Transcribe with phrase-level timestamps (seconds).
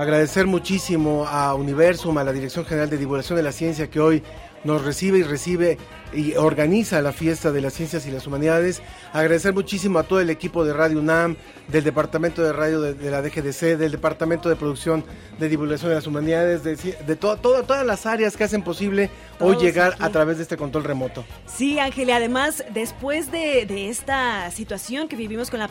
[0.00, 4.22] Agradecer muchísimo a Universum, a la Dirección General de Divulgación de la Ciencia que hoy
[4.64, 5.78] nos recibe y recibe
[6.12, 8.82] y organiza la fiesta de las ciencias y las humanidades.
[9.12, 11.36] Agradecer muchísimo a todo el equipo de Radio UNAM,
[11.68, 15.04] del Departamento de Radio de, la DGDC, del Departamento de Producción
[15.38, 20.08] de Divulgación de las Humanidades, de, todas las áreas que hacen posible hoy llegar a
[20.10, 21.24] través de este control remoto.
[21.46, 25.68] Sí, Ángel, además, después de, esta situación que vivimos con la,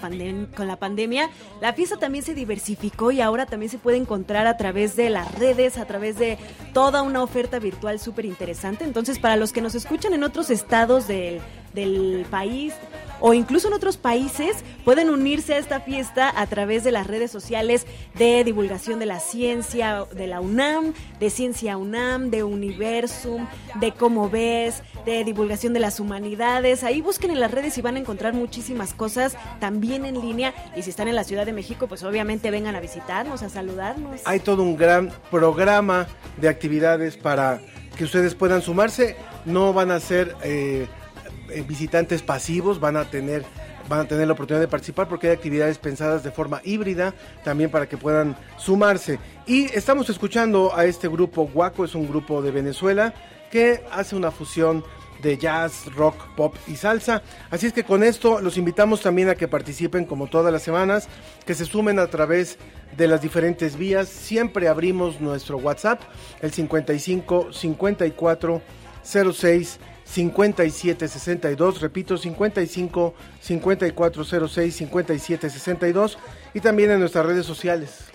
[0.56, 1.30] con la pandemia,
[1.62, 5.34] la fiesta también se diversificó y ahora también se puede encontrar a través de las
[5.40, 6.38] redes, a través de
[6.74, 8.77] toda una oferta virtual súper interesante.
[8.80, 11.42] Entonces, para los que nos escuchan en otros estados del,
[11.74, 12.74] del país
[13.20, 17.32] o incluso en otros países pueden unirse a esta fiesta a través de las redes
[17.32, 23.48] sociales de divulgación de la ciencia de la UNAM, de Ciencia UNAM, de Universum,
[23.80, 26.84] de Cómo ves, de divulgación de las humanidades.
[26.84, 30.54] Ahí busquen en las redes y van a encontrar muchísimas cosas también en línea.
[30.76, 34.22] Y si están en la Ciudad de México, pues obviamente vengan a visitarnos, a saludarnos.
[34.26, 36.08] Hay todo un gran programa
[36.40, 37.62] de actividades para
[37.98, 39.18] que ustedes puedan sumarse.
[39.46, 40.88] No van a ser eh,
[41.50, 43.44] eh, visitantes pasivos, van a tener
[43.90, 47.14] van a tener la oportunidad de participar porque hay actividades pensadas de forma híbrida
[47.46, 49.18] también para que puedan sumarse.
[49.46, 53.14] Y estamos escuchando a este grupo Guaco, es un grupo de Venezuela
[53.50, 54.84] que hace una fusión
[55.22, 57.22] de jazz, rock, pop y salsa.
[57.50, 61.08] Así es que con esto los invitamos también a que participen como todas las semanas,
[61.46, 62.58] que se sumen a través
[62.96, 64.10] de las diferentes vías.
[64.10, 66.02] Siempre abrimos nuestro WhatsApp,
[66.42, 68.62] el 55 54
[69.04, 76.18] 06 5762, repito, 55 5406 5762
[76.54, 78.07] y también en nuestras redes sociales.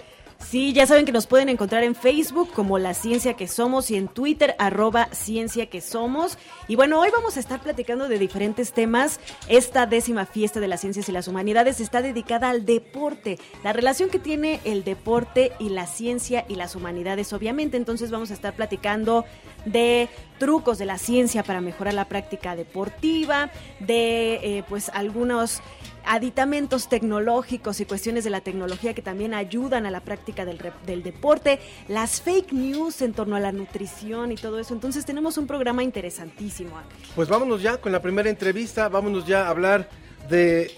[0.48, 3.96] Sí, ya saben que nos pueden encontrar en Facebook como La Ciencia que Somos y
[3.96, 6.36] en Twitter arroba Ciencia que Somos.
[6.68, 9.18] Y bueno, hoy vamos a estar platicando de diferentes temas.
[9.48, 14.10] Esta décima fiesta de las ciencias y las humanidades está dedicada al deporte, la relación
[14.10, 17.78] que tiene el deporte y la ciencia y las humanidades, obviamente.
[17.78, 19.24] Entonces vamos a estar platicando
[19.64, 25.62] de trucos de la ciencia para mejorar la práctica deportiva, de eh, pues algunos
[26.04, 31.02] aditamentos tecnológicos y cuestiones de la tecnología que también ayudan a la práctica del, del,
[31.02, 31.58] deporte,
[31.88, 34.74] las fake news en torno a la nutrición y todo eso.
[34.74, 36.72] Entonces tenemos un programa interesantísimo.
[37.14, 39.88] Pues vámonos ya con la primera entrevista, vámonos ya a hablar
[40.28, 40.70] de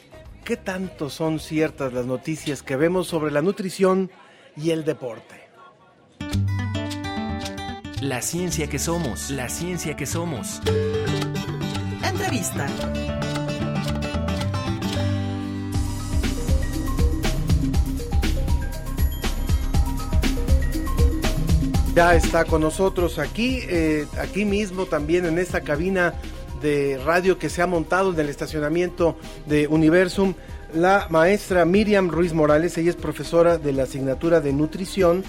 [0.45, 4.11] qué tanto son ciertas las noticias que vemos sobre la nutrición
[4.57, 5.45] y el deporte.
[8.01, 10.61] La ciencia que somos, la ciencia que somos.
[12.03, 12.67] Entrevista.
[21.94, 26.12] Ya está con nosotros aquí, eh, aquí mismo también en esta cabina
[26.60, 29.16] de radio que se ha montado en el estacionamiento
[29.47, 30.34] de Universum,
[30.75, 35.22] la maestra Miriam Ruiz Morales, ella es profesora de la asignatura de nutrición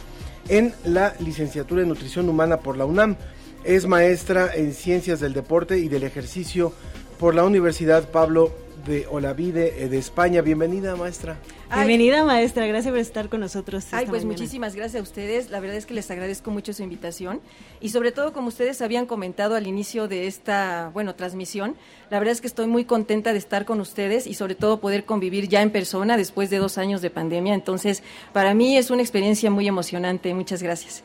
[0.50, 3.16] en la licenciatura de nutrición humana por la UNAM.
[3.64, 6.74] Es maestra en ciencias del deporte y del ejercicio
[7.20, 8.52] por la Universidad Pablo
[8.88, 10.42] de Olavide eh, de España.
[10.42, 11.38] Bienvenida, maestra.
[11.76, 12.66] Bienvenida, maestra.
[12.68, 13.86] Gracias por estar con nosotros.
[13.92, 15.50] Ay, pues muchísimas gracias a ustedes.
[15.50, 17.42] La verdad es que les agradezco mucho su invitación
[17.82, 21.76] y sobre todo como ustedes habían comentado al inicio de esta, bueno, transmisión,
[22.10, 25.04] la verdad es que estoy muy contenta de estar con ustedes y sobre todo poder
[25.04, 27.54] convivir ya en persona después de dos años de pandemia.
[27.54, 30.34] Entonces, para mí es una experiencia muy emocionante.
[30.34, 31.04] Muchas gracias.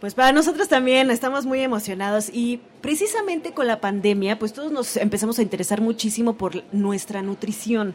[0.00, 4.96] Pues para nosotros también estamos muy emocionados y precisamente con la pandemia, pues todos nos
[4.96, 7.94] empezamos a interesar muchísimo por nuestra nutrición.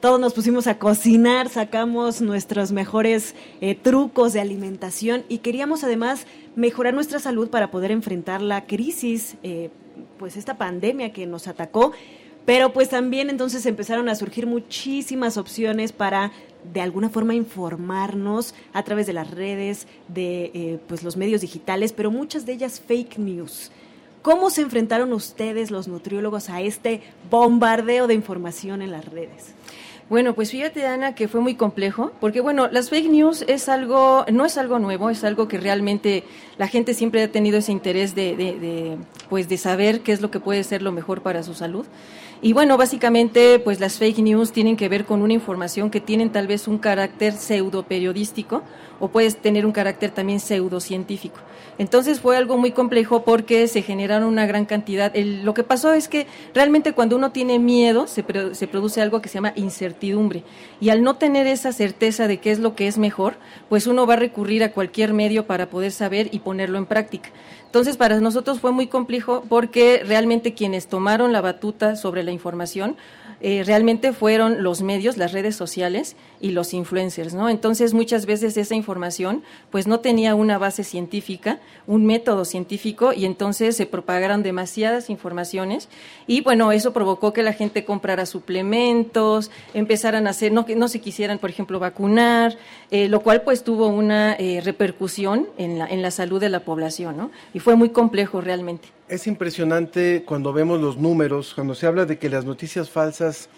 [0.00, 6.26] Todos nos pusimos a cocinar, sacamos nuestros mejores eh, trucos de alimentación y queríamos además
[6.56, 9.68] mejorar nuestra salud para poder enfrentar la crisis, eh,
[10.18, 11.92] pues esta pandemia que nos atacó.
[12.46, 16.32] Pero pues también entonces empezaron a surgir muchísimas opciones para
[16.72, 21.92] de alguna forma informarnos a través de las redes, de eh, pues los medios digitales,
[21.92, 23.70] pero muchas de ellas fake news.
[24.22, 29.54] ¿Cómo se enfrentaron ustedes, los nutriólogos, a este bombardeo de información en las redes?
[30.10, 34.24] Bueno, pues fíjate Ana que fue muy complejo, porque bueno, las fake news es algo,
[34.32, 36.24] no es algo nuevo, es algo que realmente
[36.58, 38.98] la gente siempre ha tenido ese interés de,
[39.28, 41.86] pues de saber qué es lo que puede ser lo mejor para su salud.
[42.42, 46.30] Y bueno, básicamente, pues las fake news tienen que ver con una información que tienen
[46.30, 48.62] tal vez un carácter pseudo periodístico
[48.98, 51.38] o puede tener un carácter también pseudocientífico.
[51.80, 55.14] Entonces fue algo muy complejo porque se generaron una gran cantidad.
[55.16, 58.22] lo que pasó es que realmente cuando uno tiene miedo se,
[58.52, 60.44] se produce algo que se llama incertidumbre.
[60.78, 63.38] Y al no tener esa certeza de qué es lo que es mejor,
[63.70, 67.30] pues uno va a recurrir a cualquier medio para poder saber y ponerlo en práctica.
[67.70, 72.96] Entonces, para nosotros fue muy complejo porque realmente quienes tomaron la batuta sobre la información
[73.40, 77.48] eh, realmente fueron los medios, las redes sociales, y los influencers, ¿no?
[77.48, 83.26] Entonces muchas veces esa información pues no tenía una base científica, un método científico y
[83.26, 85.88] entonces se propagaron demasiadas informaciones
[86.26, 91.00] y bueno, eso provocó que la gente comprara suplementos, empezaran a hacer, no, no se
[91.00, 92.56] quisieran, por ejemplo, vacunar,
[92.90, 96.60] eh, lo cual pues tuvo una eh, repercusión en la, en la salud de la
[96.60, 97.30] población, ¿no?
[97.52, 98.88] Y fue muy complejo realmente.
[99.08, 103.48] Es impresionante cuando vemos los números, cuando se habla de que las noticias falsas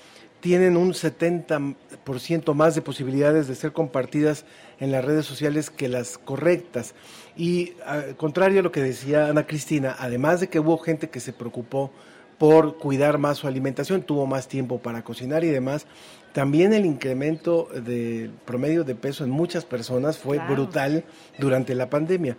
[0.40, 4.44] tienen un 70% más de posibilidades de ser compartidas
[4.81, 6.94] en las redes sociales que las correctas.
[7.37, 11.20] Y al contrario a lo que decía Ana Cristina, además de que hubo gente que
[11.20, 11.93] se preocupó
[12.38, 15.87] por cuidar más su alimentación, tuvo más tiempo para cocinar y demás,
[16.32, 21.05] también el incremento del promedio de peso en muchas personas fue brutal
[21.38, 22.37] durante la pandemia.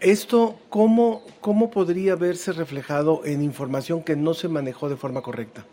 [0.00, 5.64] ¿Esto cómo, cómo podría verse reflejado en información que no se manejó de forma correcta?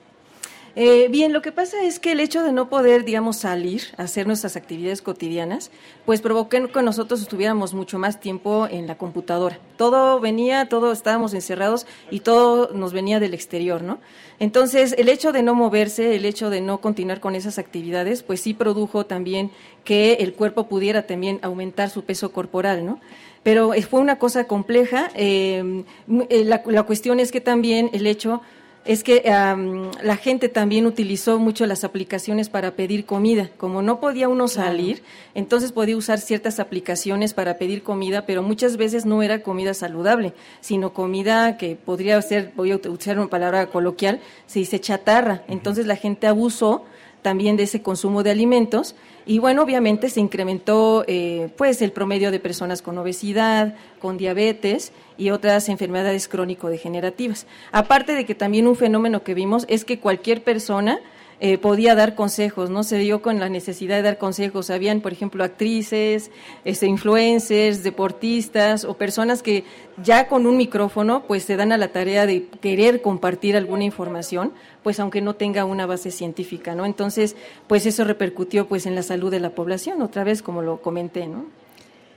[0.76, 4.04] Eh, bien, lo que pasa es que el hecho de no poder, digamos, salir a
[4.04, 5.70] hacer nuestras actividades cotidianas,
[6.06, 9.60] pues provocó que nosotros estuviéramos mucho más tiempo en la computadora.
[9.76, 14.00] Todo venía, todo estábamos encerrados y todo nos venía del exterior, ¿no?
[14.40, 18.40] Entonces, el hecho de no moverse, el hecho de no continuar con esas actividades, pues
[18.40, 19.52] sí produjo también
[19.84, 23.02] que el cuerpo pudiera también aumentar su peso corporal, ¿no?
[23.44, 25.10] Pero fue una cosa compleja.
[25.16, 28.42] Eh, la, la cuestión es que también el hecho
[28.84, 33.50] es que la gente también utilizó mucho las aplicaciones para pedir comida.
[33.58, 35.04] Como no podía uno salir,
[35.36, 40.34] entonces podía usar ciertas aplicaciones para pedir comida, pero muchas veces no era comida saludable,
[40.62, 45.44] sino comida que podría ser, voy a usar una palabra coloquial, se dice chatarra.
[45.48, 46.84] Entonces la gente abusó
[47.22, 48.96] también de ese consumo de alimentos
[49.26, 54.92] y bueno, obviamente se incrementó eh, pues el promedio de personas con obesidad, con diabetes
[55.18, 57.46] y otras enfermedades crónico-degenerativas.
[57.72, 61.00] Aparte de que también un fenómeno que vimos es que cualquier persona
[61.44, 62.84] eh, podía dar consejos, ¿no?
[62.84, 64.70] Se dio con la necesidad de dar consejos.
[64.70, 66.30] Habían, por ejemplo, actrices,
[66.66, 69.64] este, influencers, deportistas o personas que
[70.04, 74.54] ya con un micrófono pues se dan a la tarea de querer compartir alguna información,
[74.84, 76.86] pues aunque no tenga una base científica, ¿no?
[76.86, 77.36] Entonces,
[77.66, 81.26] pues eso repercutió pues en la salud de la población, otra vez como lo comenté,
[81.26, 81.46] ¿no?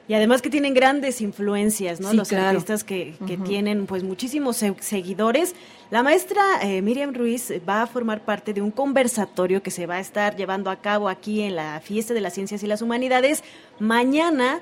[0.07, 2.13] Y además que tienen grandes influencias, ¿no?
[2.13, 5.55] Los artistas que, que tienen pues muchísimos seguidores.
[5.91, 9.97] La maestra eh, Miriam Ruiz va a formar parte de un conversatorio que se va
[9.97, 13.43] a estar llevando a cabo aquí en la Fiesta de las Ciencias y las Humanidades
[13.79, 14.61] mañana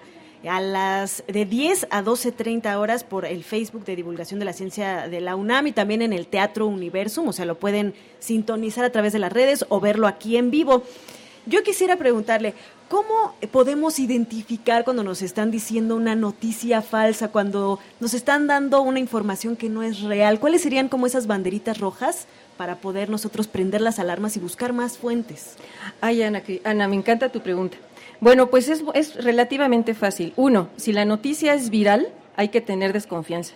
[0.48, 5.08] a las de 10 a 12.30 horas por el Facebook de divulgación de la ciencia
[5.08, 8.90] de la UNAM y también en el Teatro Universum, o sea, lo pueden sintonizar a
[8.90, 10.82] través de las redes o verlo aquí en vivo.
[11.44, 12.54] Yo quisiera preguntarle,
[12.88, 19.00] ¿cómo podemos identificar cuando nos están diciendo una noticia falsa, cuando nos están dando una
[19.00, 20.38] información que no es real?
[20.38, 24.98] ¿Cuáles serían como esas banderitas rojas para poder nosotros prender las alarmas y buscar más
[24.98, 25.56] fuentes?
[26.00, 27.76] Ay, Ana, Ana me encanta tu pregunta.
[28.20, 30.32] Bueno, pues es, es relativamente fácil.
[30.36, 32.06] Uno, si la noticia es viral,
[32.36, 33.54] hay que tener desconfianza.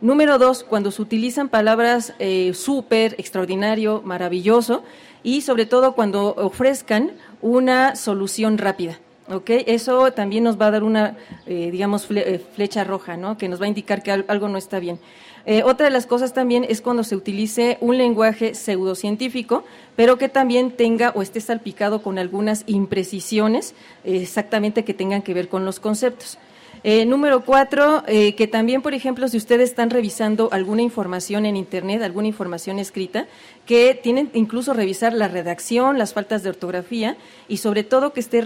[0.00, 4.82] Número dos, cuando se utilizan palabras eh, súper, extraordinario, maravilloso,
[5.22, 8.98] y sobre todo cuando ofrezcan una solución rápida.
[9.30, 9.50] ¿ok?
[9.66, 13.36] Eso también nos va a dar una, eh, digamos, eh, flecha roja, ¿no?
[13.36, 14.98] Que nos va a indicar que algo no está bien.
[15.46, 19.64] Eh, otra de las cosas también es cuando se utilice un lenguaje pseudocientífico,
[19.96, 23.74] pero que también tenga o esté salpicado con algunas imprecisiones
[24.04, 26.38] exactamente que tengan que ver con los conceptos.
[26.84, 31.56] Eh, número cuatro, eh, que también, por ejemplo, si ustedes están revisando alguna información en
[31.56, 33.26] Internet, alguna información escrita,
[33.66, 37.16] que tienen incluso revisar la redacción, las faltas de ortografía
[37.48, 38.42] y sobre todo que esté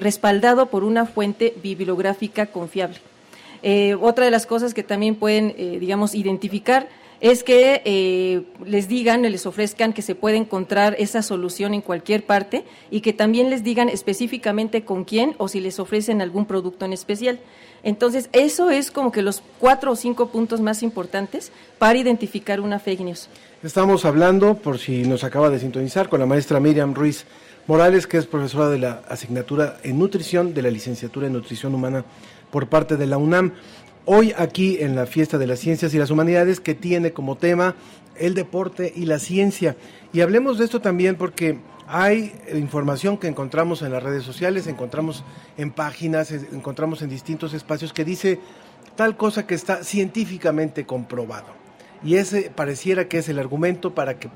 [0.00, 2.98] respaldado por una fuente bibliográfica confiable.
[3.62, 6.88] Eh, otra de las cosas que también pueden, digamos, identificar
[7.22, 12.26] es que eh, les digan, les ofrezcan que se puede encontrar esa solución en cualquier
[12.26, 16.84] parte y que también les digan específicamente con quién o si les ofrecen algún producto
[16.84, 17.38] en especial.
[17.84, 22.80] Entonces, eso es como que los cuatro o cinco puntos más importantes para identificar una
[22.80, 23.28] fake news.
[23.62, 27.24] Estamos hablando, por si nos acaba de sintonizar, con la maestra Miriam Ruiz
[27.68, 32.04] Morales, que es profesora de la asignatura en nutrición de la licenciatura en nutrición humana
[32.50, 33.52] por parte de la UNAM
[34.04, 37.76] hoy aquí en la Fiesta de las Ciencias y las Humanidades que tiene como tema
[38.16, 39.76] el deporte y la ciencia.
[40.12, 45.24] Y hablemos de esto también porque hay información que encontramos en las redes sociales, encontramos
[45.56, 48.40] en páginas, encontramos en distintos espacios que dice
[48.96, 51.62] tal cosa que está científicamente comprobado.
[52.04, 54.28] y ese pareciera que es el argumento para que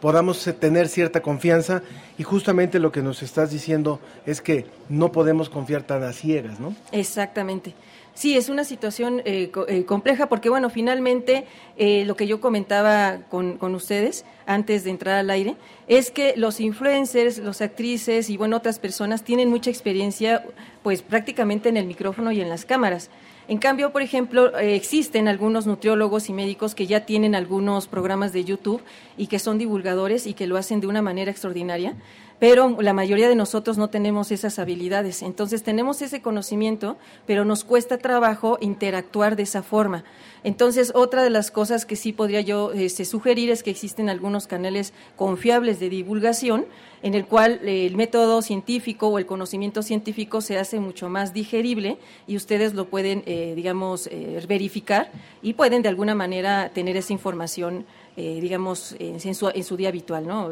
[0.00, 1.82] podamos tener cierta confianza
[2.18, 6.58] y justamente lo que nos estás diciendo es que no podemos confiar tan a ciegas,
[6.58, 6.74] ¿no?
[6.90, 7.74] Exactamente.
[8.16, 11.44] Sí, es una situación eh, eh, compleja porque, bueno, finalmente
[11.76, 15.56] eh, lo que yo comentaba con, con, ustedes antes de entrar al aire
[15.86, 20.46] es que los influencers, los actrices y, bueno, otras personas tienen mucha experiencia,
[20.82, 23.10] pues prácticamente en el micrófono y en las cámaras.
[23.48, 28.44] En cambio, por ejemplo, existen algunos nutriólogos y médicos que ya tienen algunos programas de
[28.44, 28.82] YouTube
[29.18, 31.94] y que son divulgadores y que lo hacen de una manera extraordinaria
[32.38, 35.22] pero la mayoría de nosotros no tenemos esas habilidades.
[35.22, 40.04] Entonces tenemos ese conocimiento, pero nos cuesta trabajo interactuar de esa forma.
[40.44, 44.46] Entonces, otra de las cosas que sí podría yo este, sugerir es que existen algunos
[44.46, 46.66] canales confiables de divulgación
[47.02, 51.32] en el cual eh, el método científico o el conocimiento científico se hace mucho más
[51.32, 55.10] digerible y ustedes lo pueden, eh, digamos, eh, verificar
[55.42, 57.84] y pueden de alguna manera tener esa información,
[58.16, 60.50] digamos, en su, en su día habitual, ¿no?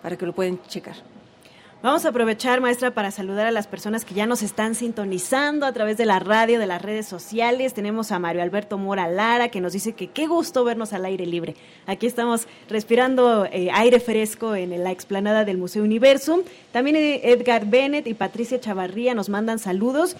[0.00, 0.94] Para que lo pueden checar.
[1.82, 5.72] Vamos a aprovechar, maestra, para saludar a las personas que ya nos están sintonizando a
[5.72, 7.72] través de la radio, de las redes sociales.
[7.72, 11.24] Tenemos a Mario Alberto Mora Lara, que nos dice que qué gusto vernos al aire
[11.24, 11.56] libre.
[11.86, 16.40] Aquí estamos respirando eh, aire fresco en la explanada del Museo Universum.
[16.70, 20.16] También eh, Edgar Bennett y Patricia Chavarría nos mandan saludos.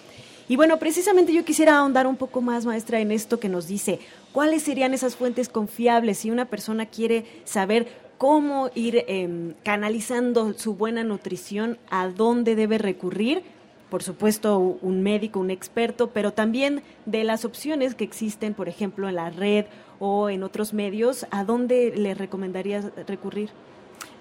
[0.49, 4.01] Y bueno, precisamente yo quisiera ahondar un poco más, maestra, en esto que nos dice.
[4.33, 7.87] ¿Cuáles serían esas fuentes confiables si una persona quiere saber
[8.21, 13.43] cómo ir em, canalizando su buena nutrición, a dónde debe recurrir,
[13.89, 19.09] por supuesto un médico, un experto, pero también de las opciones que existen, por ejemplo,
[19.09, 19.65] en la red
[20.01, 23.49] o en otros medios, ¿a dónde le recomendaría recurrir?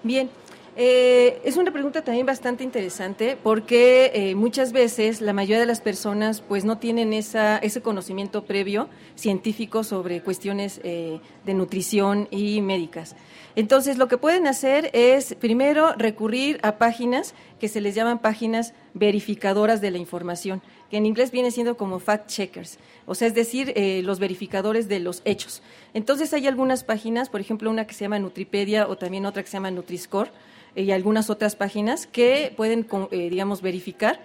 [0.02, 0.30] Bien,
[0.76, 5.80] eh, es una pregunta también bastante interesante porque eh, muchas veces la mayoría de las
[5.80, 12.62] personas pues no tienen esa, ese conocimiento previo científico sobre cuestiones eh, de nutrición y
[12.62, 13.16] médicas.
[13.60, 18.72] Entonces, lo que pueden hacer es, primero, recurrir a páginas que se les llaman páginas
[18.94, 23.34] verificadoras de la información, que en inglés viene siendo como fact checkers, o sea, es
[23.34, 25.62] decir, eh, los verificadores de los hechos.
[25.92, 29.50] Entonces, hay algunas páginas, por ejemplo, una que se llama Nutripedia o también otra que
[29.50, 30.30] se llama Nutriscore
[30.74, 34.20] eh, y algunas otras páginas que pueden, eh, digamos, verificar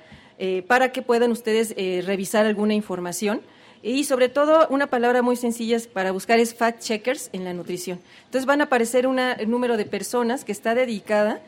[0.67, 1.73] para que puedan ustedes
[2.05, 3.41] revisar alguna información
[3.85, 7.99] y sobre todo, una palabra muy sencilla para buscar es fact checkers en la nutrición.
[8.25, 11.39] Entonces van a aparecer un número de personas que está dedicada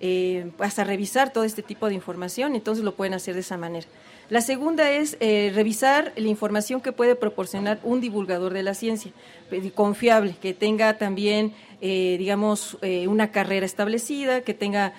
[0.00, 3.86] eh, hasta revisar todo este tipo de información, entonces lo pueden hacer de esa manera.
[4.28, 9.12] La segunda es eh, revisar la información que puede proporcionar un divulgador de la ciencia,
[9.52, 12.76] eh, confiable, que tenga también, eh, digamos,
[13.08, 14.94] una carrera establecida, que tenga,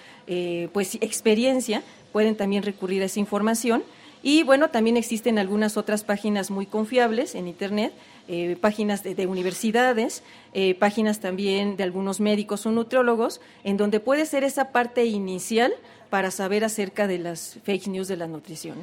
[0.72, 3.84] pues, experiencia, pueden también recurrir a esa información
[4.28, 7.94] y bueno, también existen algunas otras páginas muy confiables en Internet,
[8.28, 10.22] eh, páginas de, universidades,
[10.54, 15.72] eh, páginas también de algunos médicos o nutriólogos, en donde puede ser esa parte inicial
[16.10, 18.76] para saber acerca de las fake news de la nutrición.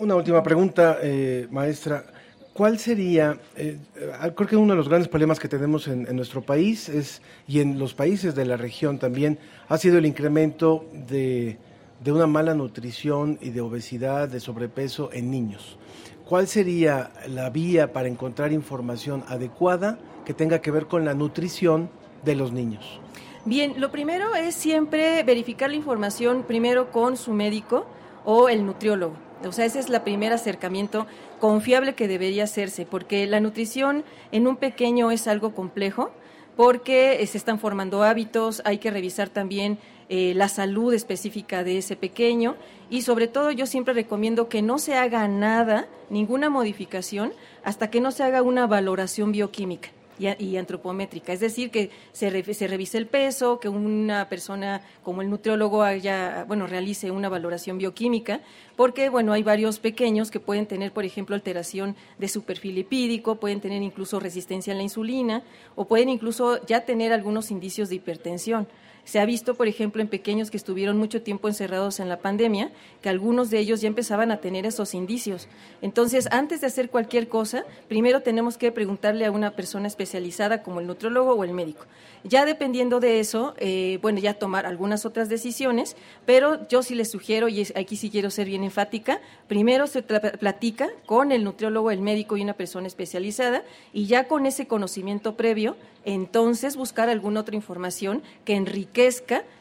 [0.00, 2.06] Una última pregunta, eh, maestra.
[2.52, 6.88] ¿Cuál sería, creo que uno de los grandes problemas que tenemos en, en, nuestro país
[6.88, 11.58] es, y en los países de la región también, ha sido el incremento de
[12.02, 15.78] de una mala nutrición y de obesidad, de sobrepeso en niños.
[16.24, 21.90] ¿Cuál sería la vía para encontrar información adecuada que tenga que ver con la nutrición
[22.24, 23.00] de los niños?
[23.44, 27.86] Bien, lo primero es siempre verificar la información primero con su médico
[28.24, 29.14] o el nutriólogo.
[29.44, 31.06] O sea, ese es el primer acercamiento
[31.38, 36.10] confiable que debería hacerse, porque la nutrición en un pequeño es algo complejo,
[36.56, 39.78] porque se están formando hábitos, hay que revisar también
[40.12, 42.56] eh, la salud específica de ese pequeño
[42.90, 48.00] y sobre todo yo siempre recomiendo que no se haga nada, ninguna modificación, hasta que
[48.00, 51.32] no se haga una valoración bioquímica y, antropométrica.
[51.32, 56.44] Es decir, que se, se, revise el peso, que una persona como el nutriólogo haya,
[56.48, 58.40] bueno, realice una valoración bioquímica,
[58.74, 63.36] porque, bueno, hay varios pequeños que pueden tener, por ejemplo, alteración de su perfil lipídico,
[63.36, 65.42] pueden tener incluso resistencia a la insulina
[65.76, 68.66] o pueden incluso ya tener algunos indicios de hipertensión.
[69.10, 72.70] Se ha visto, por ejemplo, en pequeños que estuvieron mucho tiempo encerrados en la pandemia,
[73.02, 75.48] que algunos de ellos ya empezaban a tener esos indicios.
[75.82, 80.78] Entonces, antes de hacer cualquier cosa, primero tenemos que preguntarle a una persona especializada como
[80.78, 81.86] el nutrólogo o el médico.
[82.22, 87.10] Ya dependiendo de eso, eh, bueno, ya tomar algunas otras decisiones, pero yo sí les
[87.10, 92.00] sugiero, y aquí sí quiero ser bien enfática, primero se platica con el nutriólogo, el
[92.00, 97.56] médico y una persona especializada, y ya con ese conocimiento previo, entonces buscar alguna otra
[97.56, 98.99] información que enriquezca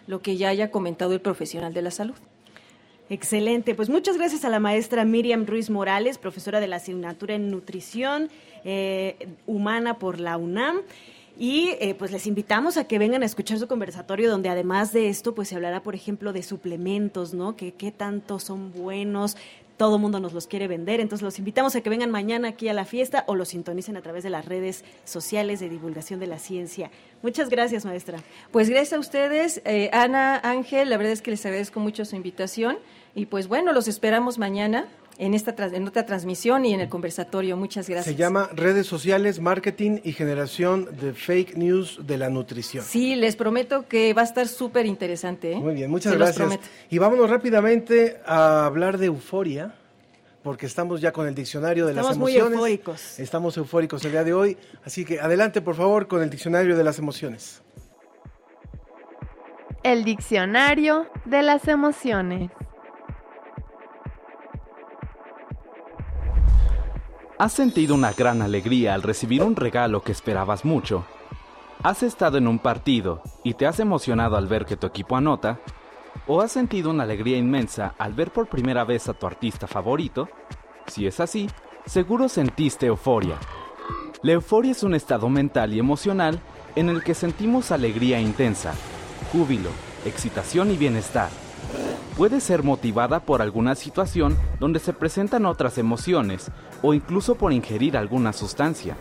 [0.08, 2.15] lo que ya haya comentado el profesional de la salud.
[3.12, 7.50] Excelente, pues muchas gracias a la maestra Miriam Ruiz Morales, profesora de la asignatura en
[7.50, 8.29] nutrición
[8.63, 10.81] eh, humana por la UNAM.
[11.39, 15.08] Y eh, pues les invitamos a que vengan a escuchar su conversatorio donde además de
[15.08, 17.55] esto pues se hablará por ejemplo de suplementos, ¿no?
[17.55, 19.38] Que qué tanto son buenos,
[19.79, 22.74] todo mundo nos los quiere vender, entonces los invitamos a que vengan mañana aquí a
[22.74, 26.38] la fiesta o los sintonicen a través de las redes sociales de divulgación de la
[26.38, 26.91] ciencia.
[27.21, 28.19] Muchas gracias, maestra.
[28.51, 32.17] Pues gracias a ustedes, eh, Ana, Ángel, la verdad es que les agradezco mucho su
[32.17, 32.77] invitación
[33.15, 34.86] y pues bueno, los esperamos mañana
[35.20, 37.58] en esta en otra transmisión y en el conversatorio.
[37.58, 38.16] Muchas gracias.
[38.16, 42.86] Se llama Redes Sociales, Marketing y Generación de Fake News de la Nutrición.
[42.86, 45.52] Sí, les prometo que va a estar súper interesante.
[45.52, 45.56] ¿eh?
[45.58, 46.60] Muy bien, muchas gracias.
[46.90, 49.76] Y vámonos rápidamente a hablar de euforia.
[50.42, 52.34] Porque estamos ya con el diccionario de las emociones.
[52.34, 53.20] Estamos muy eufóricos.
[53.20, 54.58] Estamos eufóricos el día de hoy.
[54.86, 57.62] Así que adelante, por favor, con el diccionario de las emociones.
[59.84, 62.52] El diccionario de las emociones.
[67.39, 71.05] ¿Has sentido una gran alegría al recibir un regalo que esperabas mucho?
[71.81, 75.58] ¿Has estado en un partido y te has emocionado al ver que tu equipo anota?
[76.27, 80.27] ¿O has sentido una alegría inmensa al ver por primera vez a tu artista favorito?
[80.88, 81.50] Si es así,
[81.86, 83.38] seguro sentiste euforia.
[84.22, 86.41] La euforia es un estado mental y emocional
[86.75, 88.74] en el que sentimos alegría intensa,
[89.31, 89.69] júbilo,
[90.03, 91.29] excitación y bienestar.
[92.18, 96.51] Puede ser motivada por alguna situación donde se presentan otras emociones
[96.82, 98.98] o incluso por ingerir alguna sustancia.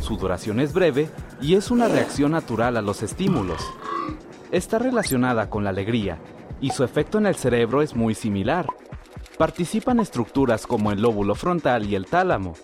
[0.00, 1.08] Su duración es breve
[1.40, 3.60] y es una reacción natural a los estímulos.
[4.52, 6.18] Está relacionada con la alegría
[6.60, 8.66] y su efecto en el cerebro es muy similar.
[9.36, 12.54] Participan estructuras como el lóbulo frontal y el tálamo.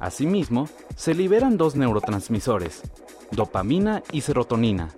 [0.00, 2.82] Asimismo, se liberan dos neurotransmisores,
[3.32, 4.88] dopamina y serotonina.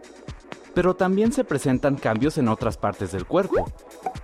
[0.74, 3.70] Pero también se presentan cambios en otras partes del cuerpo.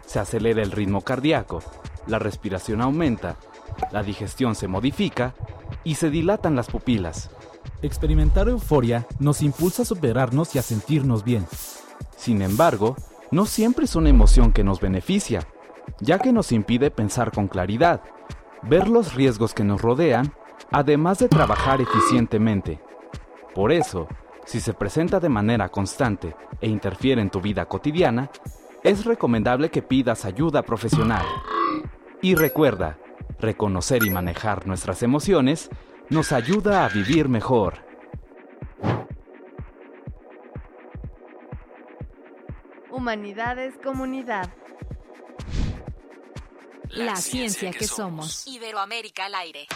[0.06, 1.62] Se acelera el ritmo cardíaco,
[2.06, 3.36] la respiración aumenta
[3.92, 5.34] la digestión se modifica
[5.84, 7.30] y se dilatan las pupilas.
[7.82, 11.46] Experimentar euforia nos impulsa a superarnos y a sentirnos bien.
[12.16, 12.96] Sin embargo,
[13.30, 15.46] no siempre es una emoción que nos beneficia,
[16.00, 18.02] ya que nos impide pensar con claridad,
[18.62, 20.32] ver los riesgos que nos rodean,
[20.70, 22.80] además de trabajar eficientemente.
[23.54, 24.08] Por eso,
[24.48, 28.30] si se presenta de manera constante e interfiere en tu vida cotidiana,
[28.82, 31.24] es recomendable que pidas ayuda profesional.
[32.22, 32.96] Y recuerda,
[33.40, 35.70] Reconocer y manejar nuestras emociones
[36.10, 37.86] nos ayuda a vivir mejor.
[42.90, 44.50] Humanidades Comunidad.
[46.90, 48.44] La, ciencia, que, somos.
[48.48, 49.68] Iberoamérica al aire.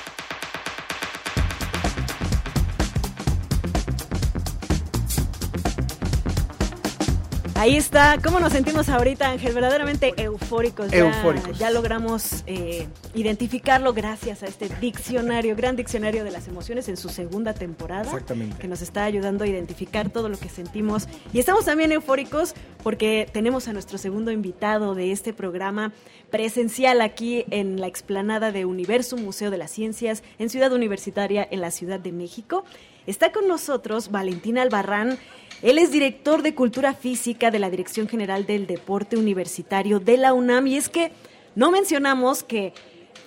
[7.63, 9.55] Ahí está, ¿cómo nos sentimos ahorita, Ángel?
[9.55, 10.91] Verdaderamente eufóricos.
[10.91, 11.57] Ya, eufóricos.
[11.61, 17.09] Ya logramos eh, identificarlo gracias a este diccionario, gran diccionario de las emociones en su
[17.09, 18.03] segunda temporada.
[18.03, 18.59] Exactamente.
[18.59, 21.07] Que nos está ayudando a identificar todo lo que sentimos.
[21.33, 25.93] Y estamos también eufóricos porque tenemos a nuestro segundo invitado de este programa
[26.33, 31.61] presencial aquí en la explanada de Universo Museo de las Ciencias en Ciudad Universitaria en
[31.61, 32.65] la Ciudad de México.
[33.07, 35.17] Está con nosotros Valentín Albarrán.
[35.63, 40.33] Él es director de Cultura Física de la Dirección General del Deporte Universitario de la
[40.33, 41.13] UNAM y es que
[41.55, 42.73] no mencionamos que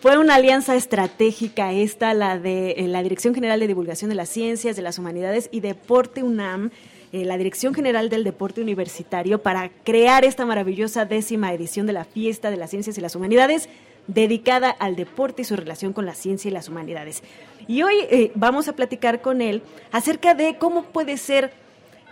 [0.02, 4.28] fue una alianza estratégica esta, la de eh, la Dirección General de Divulgación de las
[4.28, 6.72] Ciencias, de las Humanidades y Deporte UNAM,
[7.14, 12.04] eh, la Dirección General del Deporte Universitario, para crear esta maravillosa décima edición de la
[12.04, 13.70] Fiesta de las Ciencias y las Humanidades
[14.08, 17.24] dedicada al deporte y su relación con la ciencia y las humanidades.
[17.68, 21.65] Y hoy eh, vamos a platicar con él acerca de cómo puede ser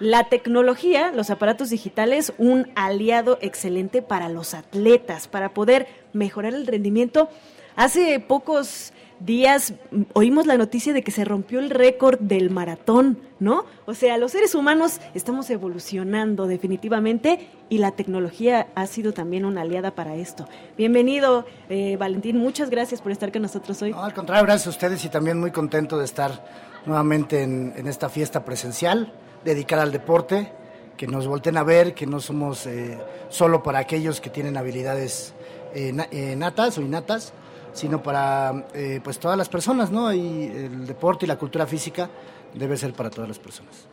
[0.03, 6.67] la tecnología, los aparatos digitales, un aliado excelente para los atletas, para poder mejorar el
[6.67, 7.29] rendimiento.
[7.77, 9.75] Hace pocos días
[10.11, 13.63] oímos la noticia de que se rompió el récord del maratón, ¿no?
[13.85, 19.61] O sea, los seres humanos estamos evolucionando definitivamente y la tecnología ha sido también una
[19.61, 20.49] aliada para esto.
[20.77, 23.93] Bienvenido, eh, Valentín, muchas gracias por estar con nosotros hoy.
[23.95, 26.45] al contrario, gracias a ustedes y también muy contento de estar
[26.85, 30.51] nuevamente en, en esta fiesta presencial dedicar al deporte,
[30.97, 32.97] que nos volten a ver, que no somos eh,
[33.29, 35.33] solo para aquellos que tienen habilidades
[35.73, 37.33] eh, eh, natas o innatas,
[37.73, 38.67] sino para
[39.03, 40.13] pues todas las personas, ¿no?
[40.13, 42.07] Y el deporte y la cultura física
[42.53, 43.87] debe ser para todas las personas.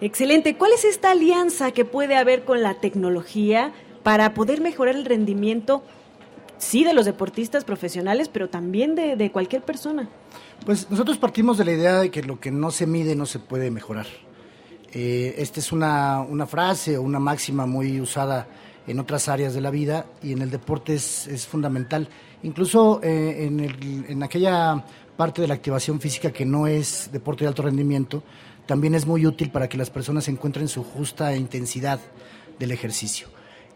[0.00, 0.56] Excelente.
[0.56, 3.72] ¿Cuál es esta alianza que puede haber con la tecnología
[4.04, 5.82] para poder mejorar el rendimiento,
[6.58, 10.08] sí, de los deportistas profesionales, pero también de, de cualquier persona?
[10.64, 13.40] Pues nosotros partimos de la idea de que lo que no se mide no se
[13.40, 14.06] puede mejorar.
[14.94, 18.46] Eh, esta es una, una, frase o una máxima muy usada
[18.86, 22.08] en otras áreas de la vida y en el deporte es, es fundamental.
[22.44, 24.84] Incluso eh, en, en, aquella
[25.16, 28.22] parte de la activación física que no es deporte de alto rendimiento,
[28.66, 31.98] también es muy útil para que las personas encuentren su justa intensidad
[32.58, 33.28] del ejercicio.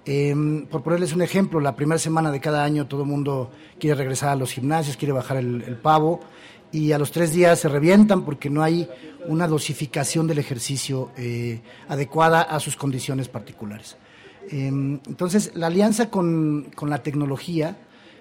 [0.04, 3.50] Em, por ponerles un ejemplo, la primera semana de cada año todo el mundo
[3.80, 6.20] quiere regresar a los gimnasios, quiere bajar el pavo
[6.72, 8.88] y a los tres días se revientan porque no hay
[9.26, 13.96] una dosificación del ejercicio eh, adecuada a sus condiciones particulares.
[14.50, 17.76] Em, entonces, la alianza con, con la tecnología,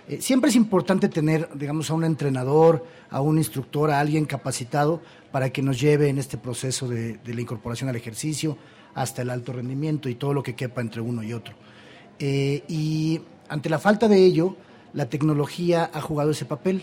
[0.07, 5.01] eh, siempre es importante tener, digamos, a un entrenador, a un instructor, a alguien capacitado
[5.31, 8.57] para que nos lleve en este proceso de, de la incorporación al ejercicio
[8.97, 11.53] hasta el alto rendimiento y todo lo que quepa entre uno y otro.
[12.19, 14.55] Eh, y ante la falta de ello,
[14.93, 16.81] la tecnología ha jugado ese papel.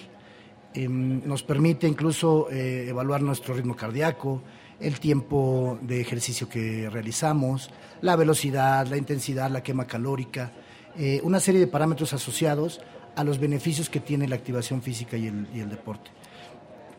[0.74, 4.42] Em, nos permite incluso eh, evaluar nuestro ritmo cardíaco,
[4.80, 10.50] el tiempo de ejercicio que realizamos, la velocidad, la intensidad, la quema calórica,
[10.98, 12.80] eh, una serie de parámetros asociados
[13.14, 16.10] a los beneficios que tiene la activación física y el, y el deporte.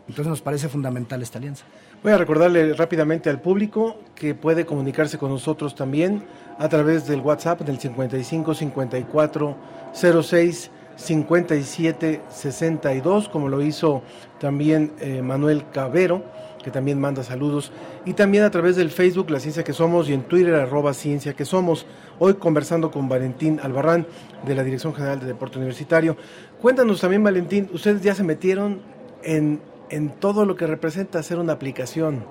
[0.07, 1.65] Entonces nos parece fundamental esta alianza.
[2.01, 6.23] Voy a recordarle rápidamente al público que puede comunicarse con nosotros también
[6.59, 9.57] a través del WhatsApp del 55 54
[9.93, 14.01] 06 57 62, como lo hizo
[14.39, 16.23] también eh, Manuel Cabero,
[16.63, 17.71] que también manda saludos,
[18.05, 21.33] y también a través del Facebook La Ciencia que Somos y en Twitter arroba Ciencia
[21.33, 21.85] que Somos.
[22.17, 24.07] Hoy conversando con Valentín Albarrán
[24.45, 26.15] de la Dirección General de Deporte Universitario.
[26.61, 28.79] Cuéntanos también, Valentín, ustedes ya se metieron
[29.23, 32.23] en, en todo lo que representa hacer una aplicación.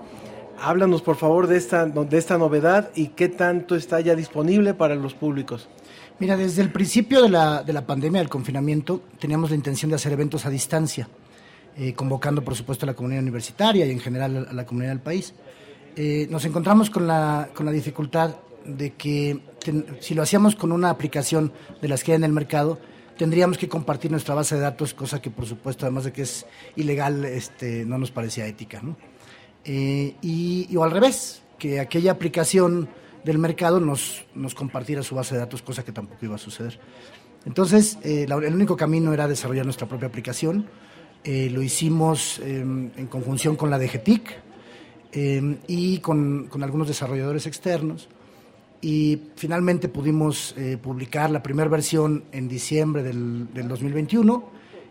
[0.61, 4.95] Háblanos por favor de esta, de esta novedad y qué tanto está ya disponible para
[4.95, 5.69] los públicos.
[6.21, 9.97] Mira, desde el principio de la, de la pandemia, del confinamiento, teníamos la intención de
[9.97, 11.09] hacer eventos a distancia,
[11.77, 15.01] eh, convocando por supuesto a la comunidad universitaria y en general a la comunidad del
[15.01, 15.35] país.
[15.97, 19.41] Eh, nos encontramos con la, con la dificultad de que
[20.01, 22.79] si lo hacíamos con una aplicación de las que hay en el mercado,
[23.17, 26.47] tendríamos que compartir nuestra base de datos, cosa que por supuesto, además de que es
[26.77, 28.81] ilegal, este, no nos parecía ética.
[28.83, 28.97] ¿no?
[29.65, 32.89] Eh, y, o al revés, que aquella aplicación
[33.25, 36.79] del mercado nos, nos compartiera su base de datos, cosa que tampoco iba a suceder.
[37.47, 40.67] Entonces, eh, el único camino era desarrollar nuestra propia aplicación.
[41.25, 44.45] Eh, lo hicimos eh, en conjunción con la DGTIC
[45.67, 48.09] y con, algunos desarrolladores externos.
[48.81, 54.51] Y finalmente pudimos eh, publicar la primera versión en diciembre del, del, 2021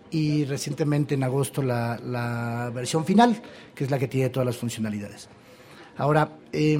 [0.10, 3.40] y recientemente en agosto la, versión final,
[3.76, 5.30] que es la que tiene todas las funcionalidades.
[5.98, 6.80] Ahora, eh,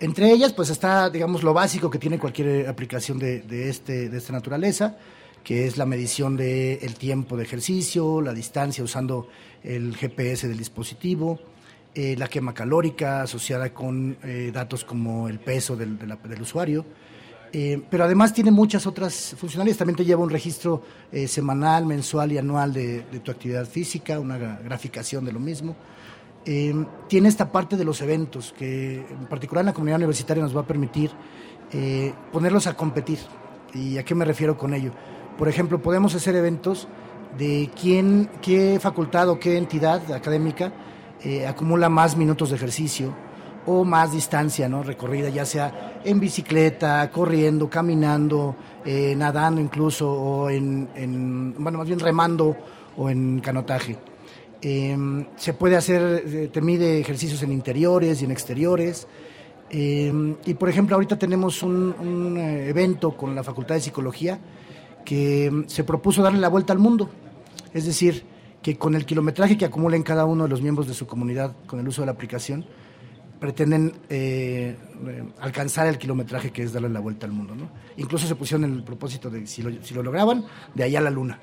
[0.00, 4.32] entre ellas, pues está, digamos, lo básico que tiene cualquier aplicación de, este, de esta
[4.32, 4.96] naturaleza,
[5.42, 9.28] que es la medición del de tiempo de ejercicio, la distancia usando
[9.64, 11.40] el GPS del dispositivo,
[11.94, 15.98] eh, la quema calórica asociada con eh, datos como el peso del,
[16.40, 16.84] usuario.
[17.52, 19.78] Eh, pero además tiene muchas otras funcionalidades.
[19.78, 20.82] También te lleva un registro
[21.26, 25.74] semanal, mensual y anual de, de, tu actividad física, una graficación de lo mismo.
[26.50, 26.74] Eh,
[27.08, 30.62] tiene esta parte de los eventos que en particular en la comunidad universitaria nos va
[30.62, 31.10] a permitir
[31.72, 33.18] eh, ponerlos a competir.
[33.74, 34.92] ¿Y a qué me refiero con ello?
[35.36, 36.88] Por ejemplo, podemos hacer eventos
[37.36, 40.72] de quién, qué facultad o qué entidad académica
[41.22, 43.14] eh, acumula más minutos de ejercicio
[43.66, 44.82] o más distancia ¿no?
[44.82, 48.56] recorrida, ya sea en bicicleta, corriendo, caminando,
[48.86, 52.56] eh, nadando incluso, o en, en, bueno, más bien remando
[52.96, 53.98] o en canotaje.
[54.60, 59.06] Eh, se puede hacer, eh, te mide ejercicios en interiores y en exteriores.
[59.70, 64.38] Eh, y por ejemplo, ahorita tenemos un, un, evento con la Facultad de Psicología
[65.04, 67.10] que mm, se propuso darle la vuelta al mundo.
[67.74, 68.24] Es decir,
[68.62, 71.80] que con el kilometraje que acumulen cada uno de los miembros de su comunidad con
[71.80, 72.64] el uso de la aplicación,
[73.38, 74.76] pretenden eh,
[75.40, 77.54] alcanzar el kilometraje que es darle la vuelta al mundo.
[77.54, 77.70] ¿no?
[77.96, 80.44] Incluso se pusieron el propósito de si lo, si lo lograban,
[80.74, 81.40] de allá a la luna.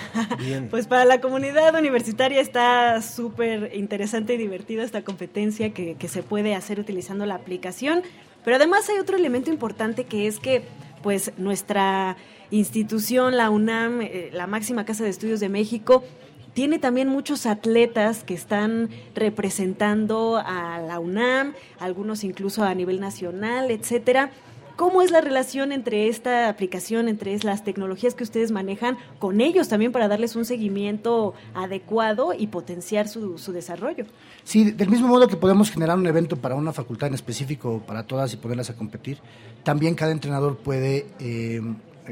[0.70, 6.22] Pues para la comunidad universitaria está súper interesante y divertida esta competencia que, que, se
[6.22, 8.02] puede hacer utilizando la aplicación.
[8.44, 10.62] Pero además hay otro elemento importante que es que
[11.02, 12.16] pues nuestra
[12.50, 16.04] institución, la UNAM, eh, la máxima casa de estudios de México,
[16.54, 23.70] tiene también muchos atletas que están representando a la UNAM, algunos incluso a nivel nacional,
[23.70, 24.30] etcétera.
[24.76, 29.68] ¿Cómo es la relación entre esta aplicación, entre las tecnologías que ustedes manejan con ellos
[29.68, 34.04] también para darles un seguimiento adecuado y potenciar su, desarrollo?
[34.44, 38.06] Sí, del mismo modo que podemos generar un evento para una facultad en específico, para
[38.06, 39.18] todas y ponerlas a competir,
[39.64, 41.62] también cada entrenador puede eh,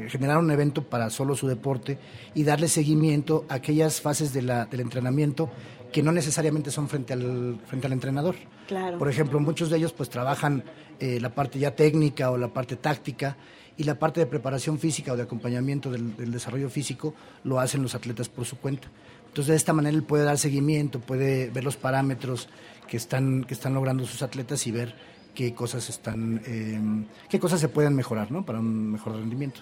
[0.07, 1.99] generar un evento para solo su deporte
[2.33, 5.51] y darle seguimiento a aquellas fases del entrenamiento
[5.91, 8.35] que no necesariamente son frente al, frente al entrenador.
[8.67, 8.97] Claro.
[8.97, 10.63] Por ejemplo, muchos de ellos pues trabajan
[10.99, 13.37] eh, la parte ya técnica o la parte táctica
[13.77, 17.81] y la parte de preparación física o de acompañamiento del, del, desarrollo físico lo hacen
[17.81, 18.87] los atletas por su cuenta.
[19.27, 22.47] Entonces de esta manera él puede dar seguimiento, puede ver los parámetros
[22.87, 24.95] que están, que están logrando sus atletas y ver
[25.33, 26.79] qué cosas están, eh,
[27.29, 28.45] qué cosas se pueden mejorar, ¿no?
[28.45, 29.61] Para un mejor rendimiento.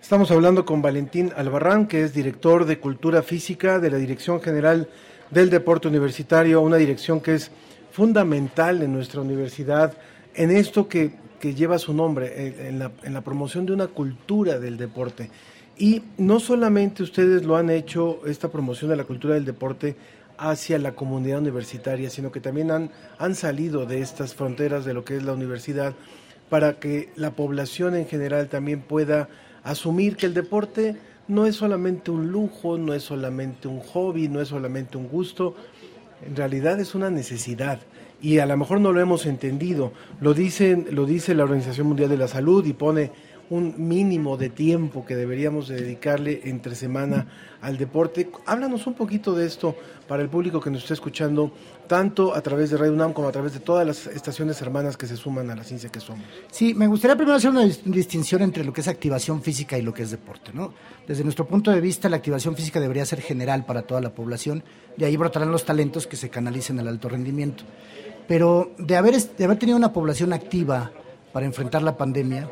[0.00, 4.88] Estamos hablando con Valentín Albarrán, que es director de Cultura Física de la Dirección General
[5.30, 7.50] del Deporte Universitario, una dirección que es
[7.94, 9.96] fundamental en nuestra universidad,
[10.34, 13.86] en esto que, que lleva su nombre, eh, en la, en la promoción de una
[13.86, 15.30] cultura del deporte.
[15.78, 19.94] Y no solamente ustedes lo han hecho, esta promoción de la cultura del deporte,
[20.38, 25.04] hacia la comunidad universitaria, sino que también han, han salido de estas fronteras de lo
[25.04, 25.94] que es la universidad
[26.50, 29.28] para que la población en general también pueda
[29.62, 30.96] asumir que el deporte
[31.28, 35.54] no es solamente un lujo, no es solamente un hobby, no es solamente un gusto,
[36.26, 37.80] en realidad es una necesidad
[38.20, 39.92] y a lo mejor no lo hemos entendido.
[40.20, 43.10] Lo dicen, lo dice la Organización Mundial de la Salud y pone
[43.50, 47.26] un mínimo de tiempo que deberíamos de dedicarle entre semana
[47.60, 48.30] al deporte.
[48.46, 49.76] Háblanos un poquito de esto
[50.06, 51.52] para el público que nos está escuchando,
[51.86, 55.06] tanto a través de Radio UNAM como a través de todas las estaciones hermanas que
[55.06, 56.24] se suman a la ciencia que somos.
[56.50, 59.94] Sí, me gustaría primero hacer una distinción entre lo que es activación física y lo
[59.94, 60.50] que es deporte.
[60.52, 60.74] ¿no?
[61.06, 64.62] Desde nuestro punto de vista, la activación física debería ser general para toda la población
[64.96, 67.64] y ahí brotarán los talentos que se canalicen al alto rendimiento.
[68.28, 70.92] Pero de haber, de haber tenido una población activa
[71.32, 72.48] para enfrentar la pandemia,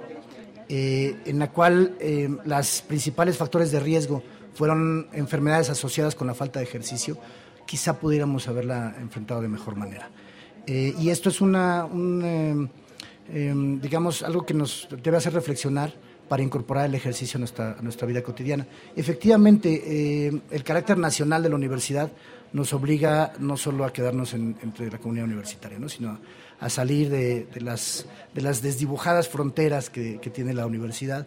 [0.69, 2.29] eh, en la cual eh,
[2.87, 4.23] principales factores de riesgo
[4.55, 7.17] fueron enfermedades asociadas con la falta de ejercicio,
[7.67, 10.11] quizá pudiéramos haberla enfrentado de mejor manera.
[10.67, 12.71] Eh, y esto es una, un,
[13.81, 15.93] digamos, algo que nos debe hacer reflexionar
[16.29, 18.67] para incorporar el ejercicio a nuestra, nuestra vida cotidiana.
[18.95, 22.11] Efectivamente, el carácter nacional de la universidad
[22.53, 25.89] nos obliga no solo a quedarnos entre la comunidad universitaria, ¿no?
[25.89, 26.19] sino a
[26.71, 31.27] salir de, las, de las desdibujadas fronteras que, tiene la universidad.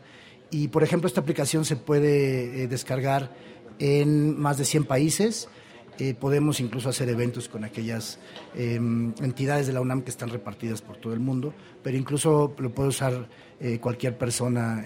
[0.50, 3.36] Y, por ejemplo, esta aplicación se puede eh, descargar
[3.80, 5.50] en más de 100 países.
[5.98, 8.20] Eh, podemos incluso hacer eventos con aquellas
[8.54, 12.74] em, entidades de la UNAM que están repartidas por todo el mundo, pero incluso lo
[12.74, 13.30] puede usar
[13.62, 14.86] eh, cualquier persona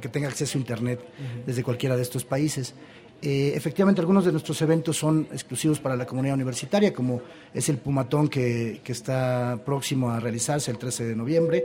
[0.00, 1.00] que tenga acceso a Internet
[1.44, 2.74] desde cualquiera de estos países.
[3.20, 7.20] Eh, efectivamente, algunos de nuestros eventos son exclusivos para la comunidad universitaria, como
[7.52, 11.64] es el Pumatón que, está próximo a realizarse el 13 de noviembre.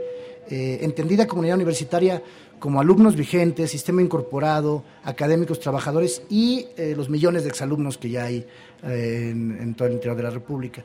[0.50, 2.22] Eh, entendida comunidad universitaria
[2.58, 8.24] como alumnos vigentes, sistema incorporado, académicos, trabajadores y eh, los millones de exalumnos que ya
[8.24, 8.46] hay
[8.82, 10.84] en, todo el interior de la República.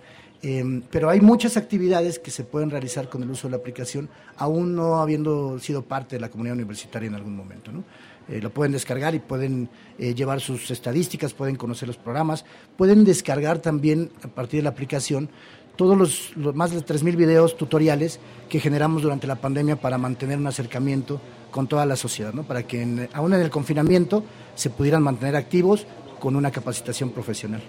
[0.89, 4.73] pero hay muchas actividades que se pueden realizar con el uso de la aplicación, aún
[4.73, 7.71] no habiendo sido parte de la comunidad universitaria en algún momento.
[7.73, 7.83] ¿no?
[8.29, 12.45] Eh, lo pueden descargar y pueden eh, llevar sus estadísticas, pueden conocer los programas,
[12.77, 15.29] pueden descargar también a partir de la aplicación
[15.75, 20.45] todos los, más de 3.000 videos tutoriales que generamos durante la pandemia para mantener un
[20.45, 22.43] acercamiento con toda la sociedad, ¿no?
[22.43, 24.23] para que aún en el confinamiento
[24.55, 25.87] se pudieran mantener activos
[26.19, 27.61] con una capacitación profesional.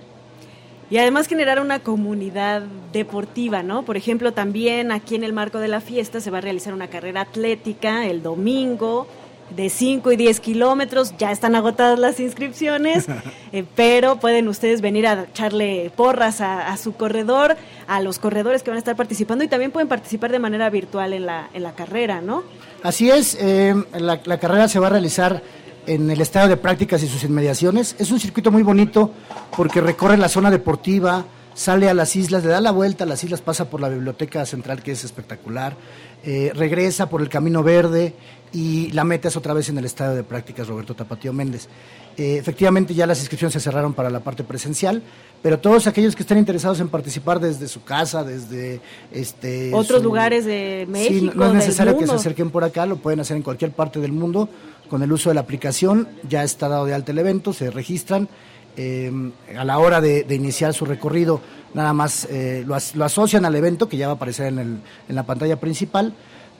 [0.90, 3.84] Y además generar una comunidad deportiva, ¿no?
[3.84, 6.88] Por ejemplo, también aquí en el marco de la fiesta se va a realizar una
[6.88, 9.06] carrera atlética el domingo
[9.56, 11.14] de 5 y 10 kilómetros.
[11.18, 13.06] Ya están agotadas las inscripciones,
[13.52, 18.70] eh, pero pueden ustedes venir a echarle porras a, su corredor, a los corredores que
[18.70, 21.74] van a estar participando y también pueden participar de manera virtual en la, en la
[21.74, 22.42] carrera, ¿no?
[22.82, 25.42] Así es, eh, la, la carrera se va a realizar
[25.86, 27.96] en el estadio de prácticas y sus inmediaciones.
[27.98, 29.12] Es un circuito muy bonito
[29.56, 33.22] porque recorre la zona deportiva, sale a las islas, le da la vuelta a las
[33.24, 35.76] islas, pasa por la biblioteca central que es espectacular,
[36.22, 38.14] eh, regresa por el Camino Verde
[38.52, 41.68] y la meta es otra vez en el estadio de prácticas Roberto Tapatío Méndez.
[42.16, 45.02] Eh, efectivamente ya las inscripciones se cerraron para la parte presencial,
[45.42, 48.80] pero todos aquellos que estén interesados en participar desde su casa, desde
[49.12, 53.20] este otros lugares de México, no es necesario que se acerquen por acá, lo pueden
[53.20, 54.48] hacer en cualquier parte del mundo
[54.88, 56.08] con el uso de la aplicación.
[56.28, 58.28] Ya está dado de alta el evento, se registran.
[58.76, 59.10] Eh,
[59.58, 61.40] a la hora de, iniciar su recorrido,
[61.74, 64.78] nada más eh, lo, lo, asocian al evento que ya va a aparecer en, el,
[65.08, 66.14] en la pantalla principal,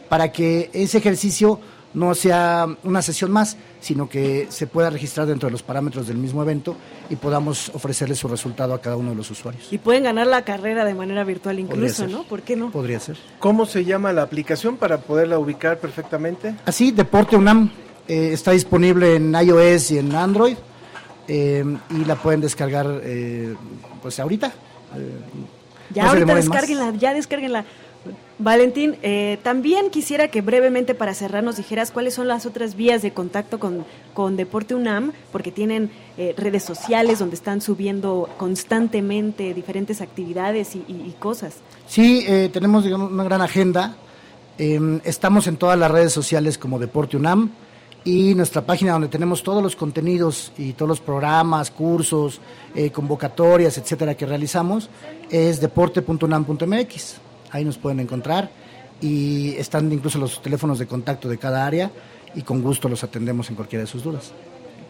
[0.09, 1.61] para que ese ejercicio
[1.95, 6.17] no sea una sesión más, sino que se pueda registrar dentro de los parámetros del
[6.17, 6.77] mismo evento
[7.09, 9.73] y podamos ofrecerle su resultado a cada uno de los usuarios.
[9.73, 12.25] Y pueden ganar la carrera de manera virtual incluso, ¿no?
[12.25, 12.71] ¿Por qué no?
[12.71, 13.17] Podría ser.
[13.39, 16.55] ¿Cómo se llama la aplicación para poderla ubicar perfectamente?
[16.67, 17.71] Así, Deporte UNAM.
[18.09, 20.57] Eh, está disponible en iOS y en Android
[21.29, 23.55] eh, y la pueden descargar eh,
[24.03, 24.53] pues ahorita.
[25.95, 27.65] ya ahorita descarguenla, ya descarguenla.
[28.39, 33.03] Valentín, eh, también quisiera que brevemente para cerrar nos dijeras cuáles son las otras vías
[33.03, 33.85] de contacto con,
[34.15, 41.15] con Deporte UNAM, porque tienen eh, redes sociales donde están subiendo constantemente diferentes actividades y,
[41.19, 41.57] cosas.
[41.87, 43.97] Sí, eh, tenemos digamos, una gran agenda.
[44.57, 47.51] Em, estamos en todas las redes sociales como Deporte UNAM
[48.05, 52.41] y nuestra página donde tenemos todos los contenidos y todos los programas, cursos,
[52.75, 54.89] eh, convocatorias, etcétera, que realizamos
[55.31, 57.30] es deporte.unam.mx.
[57.53, 58.51] Ahí nos pueden encontrar
[59.01, 61.91] y están incluso los teléfonos de contacto de cada área
[62.35, 64.33] y con gusto los atendemos en cualquiera de sus dudas.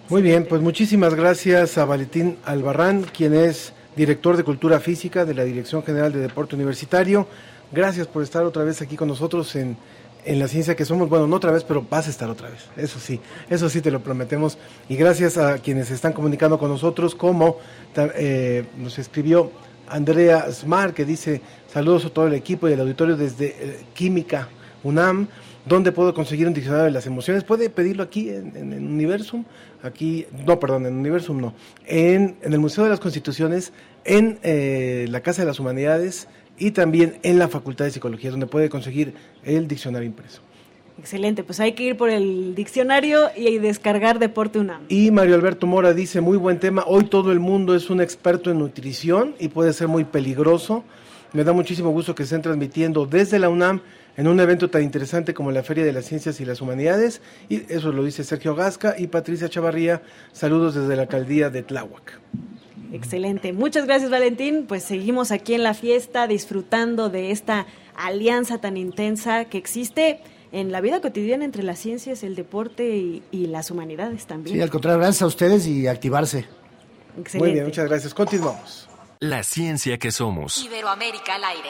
[0.08, 5.34] Muy bien, pues muchísimas gracias a Valentín Albarrán, quien es director de Cultura Física de
[5.34, 7.28] la Dirección General de Deporte Universitario.
[7.70, 9.76] Gracias por estar otra vez aquí con nosotros en,
[10.24, 11.08] en la ciencia que somos.
[11.08, 12.64] Bueno, no otra vez, pero vas a estar otra vez.
[12.76, 14.58] Eso sí, eso sí te lo prometemos.
[14.88, 17.58] Y gracias a quienes están comunicando con nosotros, como
[17.96, 19.52] eh, nos escribió
[19.88, 21.40] Andrea Smart, que dice
[21.72, 24.48] saludos a todo el equipo y el auditorio desde eh, Química
[24.82, 25.28] UNAM.
[25.66, 27.44] ¿Dónde puedo conseguir un diccionario de las emociones?
[27.44, 29.44] Puede pedirlo aquí en, en, Universum,
[29.82, 31.54] aquí, no, perdón, en Universum no,
[31.86, 33.72] en, en el Museo de las Constituciones,
[34.04, 36.28] en eh, la Casa de las Humanidades
[36.58, 40.40] y también en la Facultad de Psicología, donde puede conseguir el diccionario impreso.
[40.98, 44.82] Excelente, pues hay que ir por el diccionario y descargar Deporte UNAM.
[44.88, 48.50] Y Mario Alberto Mora dice, muy buen tema, hoy todo el mundo es un experto
[48.50, 50.84] en nutrición y puede ser muy peligroso.
[51.32, 53.80] Me da muchísimo gusto que estén transmitiendo desde la UNAM
[54.16, 57.22] en un evento tan interesante como la Feria de las Ciencias y las Humanidades.
[57.48, 60.02] Y eso lo dice Sergio Gasca y Patricia Chavarría.
[60.32, 62.20] Saludos desde la alcaldía de Tláhuac.
[62.92, 63.52] Excelente.
[63.52, 64.64] Muchas gracias, Valentín.
[64.66, 70.72] Pues seguimos aquí en la fiesta disfrutando de esta alianza tan intensa que existe en
[70.72, 74.56] la vida cotidiana entre las ciencias, el deporte y, y las humanidades también.
[74.56, 76.46] Sí, al contrario, gracias a ustedes y activarse.
[77.16, 77.38] Excelente.
[77.38, 78.12] Muy bien, muchas gracias.
[78.12, 78.89] Continuamos.
[79.22, 80.64] La ciencia que somos.
[80.64, 81.68] Iberoamérica al aire.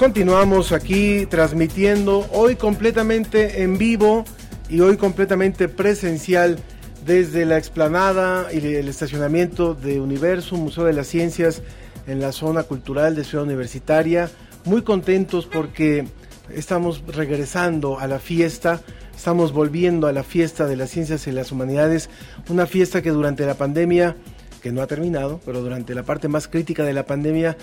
[0.04, 4.26] Continuamos aquí transmitiendo hoy completamente en vivo
[4.68, 6.60] y hoy completamente presencial
[7.06, 11.62] desde la explanada y el estacionamiento de Universo, Museo de las Ciencias
[12.06, 14.30] en la zona cultural de Ciudad Universitaria.
[14.66, 16.06] Muy contentos porque
[16.54, 18.82] estamos regresando a la fiesta,
[19.16, 22.10] estamos volviendo a la fiesta de las ciencias y las humanidades,
[22.50, 24.18] una fiesta que durante la pandemia,
[24.62, 27.56] que no ha terminado, pero durante la parte más crítica de la pandemia,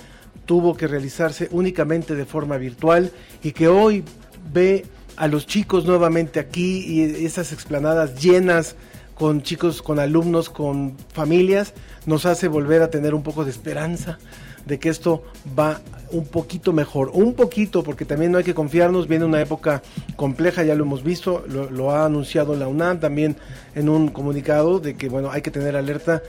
[0.47, 3.13] tuvo que realizarse únicamente de forma virtual
[3.43, 4.05] y que hoy
[4.53, 4.85] ve
[5.17, 8.75] a los chicos nuevamente aquí y esas explanadas llenas
[9.15, 11.75] con chicos, con alumnos, con familias,
[12.07, 14.19] nos hace volver a tener un poco de esperanza
[14.65, 15.23] de que esto
[15.59, 19.83] va un poquito mejor, un poquito, porque también no hay que confiarnos, viene una época
[20.17, 23.37] compleja, ya lo hemos visto, lo, ha anunciado la UNAM también
[23.75, 26.23] en un comunicado de que bueno, hay que tener alerta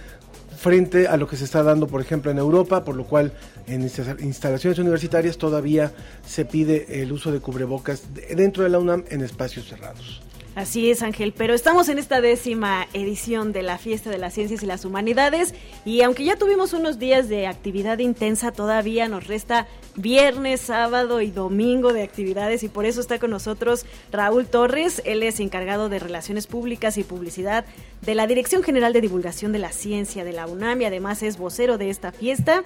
[0.61, 3.33] frente a lo que se está dando, por ejemplo, en Europa, por lo cual
[3.65, 5.91] en instalaciones universitarias todavía
[6.23, 8.03] se pide el uso de cubrebocas
[8.35, 10.21] dentro de la UNAM en espacios cerrados.
[10.61, 14.61] Así es, Ángel, pero estamos en esta décima edición de la Fiesta de las Ciencias
[14.61, 19.65] y las Humanidades y aunque ya tuvimos unos días de actividad intensa, todavía nos resta
[19.95, 25.23] viernes, sábado y domingo de actividades y por eso está con nosotros Raúl Torres, él
[25.23, 27.65] es encargado de Relaciones Públicas y Publicidad
[28.03, 31.39] de la Dirección General de Divulgación de la Ciencia de la UNAM y además es
[31.39, 32.63] vocero de esta fiesta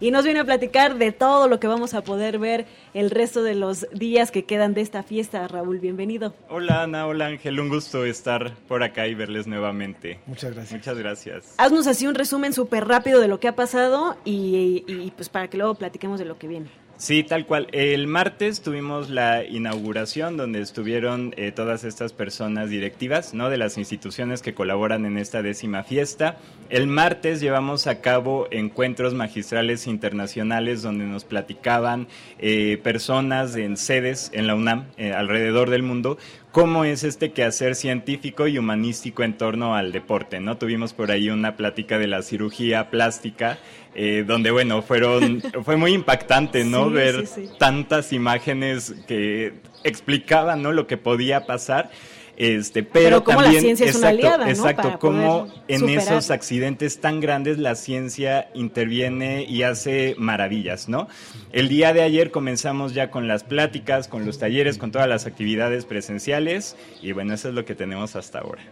[0.00, 3.42] y nos viene a platicar de todo lo que vamos a poder ver el resto
[3.42, 5.46] de los días que quedan de esta fiesta.
[5.48, 6.34] Raúl, bienvenido.
[6.48, 10.20] Hola Ana, hola Ángel, un gusto estar por acá y verles nuevamente.
[10.26, 10.72] Muchas gracias.
[10.72, 11.54] Muchas gracias.
[11.58, 15.48] Haznos así un resumen súper rápido de lo que ha pasado y, y pues para
[15.48, 16.68] que luego platiquemos de lo que viene.
[16.98, 17.68] Sí, tal cual.
[17.72, 23.50] El martes tuvimos la inauguración donde estuvieron eh, todas estas personas directivas, ¿no?
[23.50, 26.38] De las instituciones que colaboran en esta décima fiesta.
[26.70, 34.30] El martes llevamos a cabo encuentros magistrales internacionales donde nos platicaban eh, personas en sedes
[34.32, 36.16] en la UNAM eh, alrededor del mundo
[36.56, 40.56] cómo es este quehacer científico y humanístico en torno al deporte, ¿no?
[40.56, 43.58] Tuvimos por ahí una plática de la cirugía plástica,
[43.94, 46.88] eh, donde, bueno, fueron, fue muy impactante, ¿no?
[46.88, 49.52] Ver tantas imágenes que
[49.84, 50.72] explicaban, ¿no?
[50.72, 51.90] Lo que podía pasar.
[52.36, 57.20] Este, pero, como también, la ciencia es una aliada, exacto, como en esos accidentes tan
[57.20, 61.08] grandes la ciencia interviene y hace maravillas, ¿no?
[61.52, 65.24] El día de ayer comenzamos ya con las pláticas, con los talleres, con todas las
[65.24, 68.62] actividades presenciales y bueno, eso es lo que tenemos hasta ahora.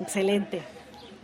[0.00, 0.62] Excelente.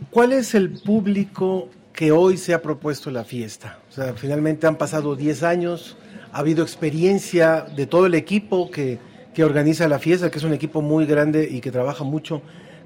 [0.09, 3.79] ¿Cuál es el público que hoy se ha propuesto la fiesta?
[3.89, 5.95] O sea, finalmente han pasado 10 años,
[6.33, 8.99] ha habido experiencia de todo el equipo que,
[9.35, 12.41] que organiza la fiesta, que es un equipo muy grande y que trabaja mucho.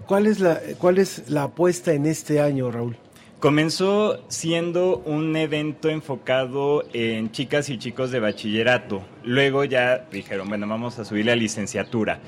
[0.07, 2.97] ¿Cuál es la, cuál es la apuesta en este año, Raúl?
[3.39, 9.01] Comenzó siendo un evento enfocado en chicas y chicos de bachillerato.
[9.23, 12.19] Luego ya dijeron, bueno, vamos a subir la licenciatura.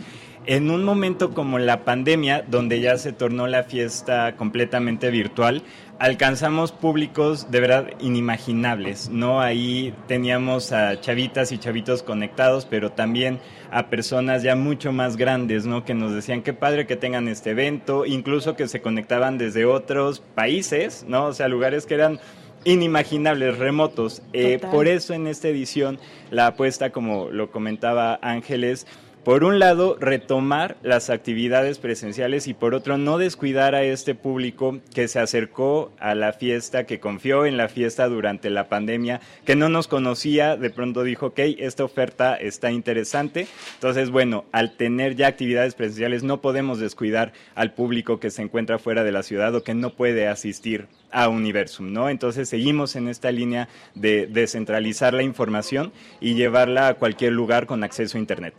[0.47, 5.61] En un momento como la pandemia, donde ya se tornó la fiesta completamente virtual,
[5.99, 9.39] alcanzamos públicos de verdad inimaginables, ¿no?
[9.39, 13.39] Ahí teníamos a chavitas y chavitos conectados, pero también
[13.69, 15.85] a personas ya mucho más grandes, ¿no?
[15.85, 20.21] Que nos decían qué padre que tengan este evento, incluso que se conectaban desde otros
[20.33, 21.25] países, ¿no?
[21.25, 22.19] O sea, lugares que eran
[22.63, 24.23] inimaginables, remotos.
[24.33, 25.99] Eh, por eso en esta edición
[26.31, 28.87] la apuesta, como lo comentaba Ángeles,
[29.23, 34.79] por un lado, retomar las actividades presenciales y por otro, no descuidar a este público
[34.95, 39.55] que se acercó a la fiesta, que confió en la fiesta durante la pandemia, que
[39.55, 43.47] no nos conocía, de pronto dijo, ok, esta oferta está interesante.
[43.75, 48.79] Entonces, bueno, al tener ya actividades presenciales, no podemos descuidar al público que se encuentra
[48.79, 52.09] fuera de la ciudad o que no puede asistir a Universum, ¿no?
[52.09, 57.83] Entonces seguimos en esta línea de descentralizar la información y llevarla a cualquier lugar con
[57.83, 58.53] acceso a Internet.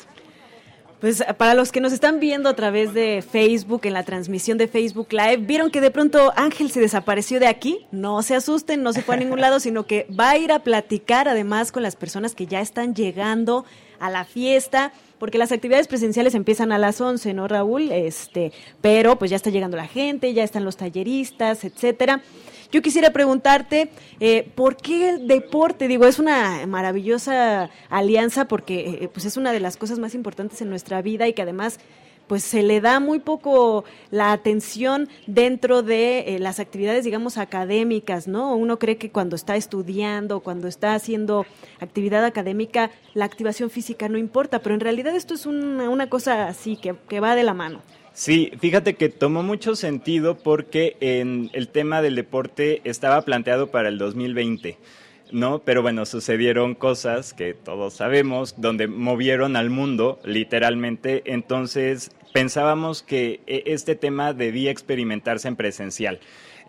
[1.02, 4.68] Pues para los que nos están viendo a través de Facebook, en la transmisión de
[4.68, 7.88] Facebook Live, vieron que de pronto Ángel se desapareció de aquí.
[7.90, 10.60] No se asusten, no se fue a ningún lado, sino que va a ir a
[10.60, 13.64] platicar además con las personas que ya están llegando
[13.98, 17.90] a la fiesta, porque las actividades presenciales empiezan a las 11, ¿no, Raúl?
[17.90, 22.22] Este, pero pues ya está llegando la gente, ya están los talleristas, etcétera.
[22.72, 25.88] Yo quisiera preguntarte, eh, ¿por qué el deporte?
[25.88, 30.62] Digo, es una maravillosa alianza porque eh, pues es una de las cosas más importantes
[30.62, 31.78] en nuestra vida y que además
[32.28, 38.26] pues se le da muy poco la atención dentro de eh, las actividades, digamos, académicas,
[38.26, 38.56] ¿no?
[38.56, 41.44] Uno cree que cuando está estudiando, cuando está haciendo
[41.78, 46.48] actividad académica, la activación física no importa, pero en realidad esto es una, una cosa
[46.48, 47.82] así, que, que va de la mano.
[48.14, 53.88] Sí, fíjate que tomó mucho sentido porque en el tema del deporte estaba planteado para
[53.88, 54.76] el 2020.
[55.32, 55.60] ¿no?
[55.60, 61.22] Pero bueno, sucedieron cosas que todos sabemos, donde movieron al mundo, literalmente.
[61.24, 66.20] Entonces, pensábamos que e, este tema debía experimentarse en presencial.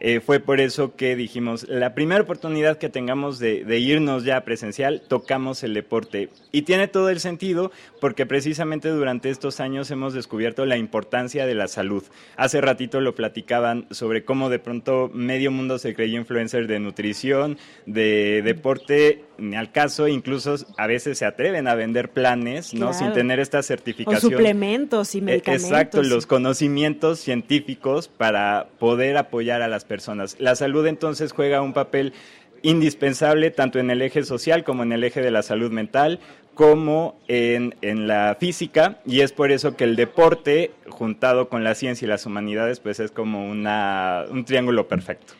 [0.05, 5.01] Eh, fue por eso que dijimos, la primera oportunidad que tengamos de, irnos ya presencial,
[5.07, 6.27] tocamos el deporte.
[6.51, 11.55] Y tiene todo el sentido porque precisamente durante estos años hemos descubierto la importancia de
[11.55, 12.03] la salud.
[12.35, 17.57] Hace ratito lo platicaban sobre cómo de pronto medio mundo se creyó influencer de nutrición,
[17.85, 22.93] de deporte, ni al caso, incluso a veces se atreven a vender planes, ¿no?
[22.93, 24.33] Sin tener esta certificación.
[24.33, 25.69] O suplementos y e, medicamentos.
[25.69, 30.35] Exacto, los conocimientos científicos para poder apoyar a las personas.
[30.39, 32.13] La salud entonces juega un papel
[32.61, 36.19] indispensable tanto en el eje social como en el eje de la salud mental,
[36.53, 41.75] como en, en, la física y es por eso que el deporte juntado con la
[41.75, 45.33] ciencia y las humanidades pues es como una, un triángulo perfecto.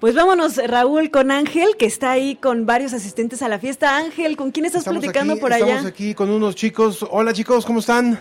[0.00, 3.98] Pues vámonos, Raúl, con Ángel, que está ahí con varios asistentes a la fiesta.
[3.98, 5.66] Ángel, ¿con quién estás platicando por allá?
[5.66, 7.04] Estamos aquí con unos chicos.
[7.10, 8.18] Hola chicos, ¿cómo están?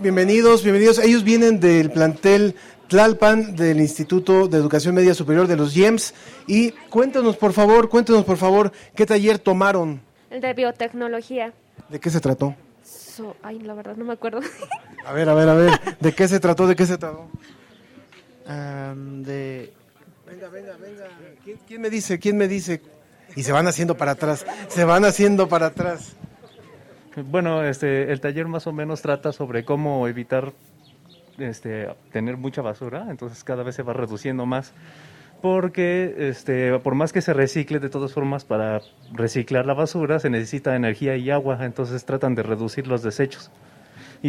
[0.00, 0.98] Bienvenidos, bienvenidos.
[0.98, 2.54] Ellos vienen del plantel
[2.88, 6.14] Tlalpan del Instituto de Educación Media Superior de los IEMS.
[6.46, 10.00] Y cuéntanos, por favor, cuéntanos, por favor, ¿qué taller tomaron?
[10.30, 11.52] El de biotecnología.
[11.90, 12.56] ¿De qué se trató?
[13.42, 14.40] ay, la verdad no me acuerdo.
[15.04, 16.66] A ver, a ver, a ver, ¿de qué se trató?
[16.66, 17.28] ¿De qué se trató?
[18.46, 19.72] de
[20.36, 21.04] Venga, venga, venga.
[21.66, 22.18] ¿Quién, me dice?
[22.18, 22.82] ¿Quién me dice?
[23.36, 24.44] Y se van haciendo para atrás.
[24.68, 26.14] Se van haciendo para atrás.
[27.16, 30.52] Bueno, este, el taller más o menos trata sobre cómo evitar
[31.38, 34.74] este, tener mucha basura, entonces cada vez se va reduciendo más,
[35.40, 38.82] porque este, por más que se recicle, de todas formas, para
[39.14, 43.50] reciclar la basura se necesita energía y agua, entonces tratan de reducir los desechos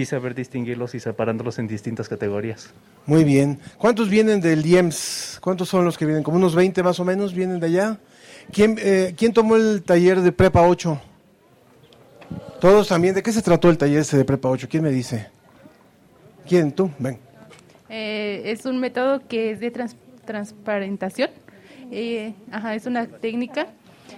[0.02, 2.72] y saber distinguirlos y separándolos en distintas categorías.
[3.06, 3.60] Muy bien.
[3.78, 5.40] ¿Cuántos vienen del IEMS?
[5.42, 6.24] ¿Cuántos son los que vienen?
[6.24, 7.98] ¿Como unos 20 más o menos vienen de allá?
[8.52, 11.00] ¿Quién, eh, ¿quién tomó el taller de Prepa 8?
[12.62, 13.16] Todos también.
[13.16, 14.68] ¿De qué se trató el taller ese de Prepa 8?
[14.70, 15.28] ¿Quién me dice?
[16.48, 16.72] ¿Quién?
[16.72, 16.92] ¿Tú?
[17.00, 17.20] Ven.
[17.90, 19.72] Eh, es un método que es de
[20.26, 21.30] transparentación.
[21.92, 23.68] Eh, ajá, es una técnica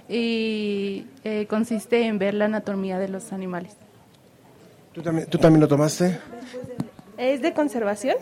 [0.07, 1.05] y
[1.47, 3.75] consiste en ver la anatomía de los animales.
[4.93, 6.19] ¿Tú también, ¿Tú también lo tomaste?
[7.17, 8.17] Es de conservación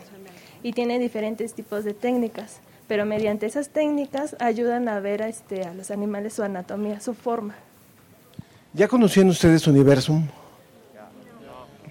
[0.62, 5.62] y tiene diferentes tipos de técnicas, pero mediante esas técnicas ayudan a ver a, este,
[5.62, 7.54] a los animales su anatomía, su forma.
[8.74, 10.26] ¿Ya conocían ustedes Universum?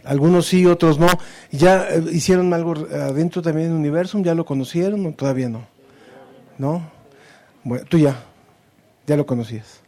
[0.07, 1.07] algunos sí, otros no.
[1.51, 4.23] ¿Ya eh, hicieron algo adentro también en Universum?
[4.23, 5.67] ¿Ya lo conocieron o todavía no?
[6.57, 6.82] ¿No?
[7.63, 8.23] Bueno, tú ya,
[9.05, 9.82] ya lo conocías.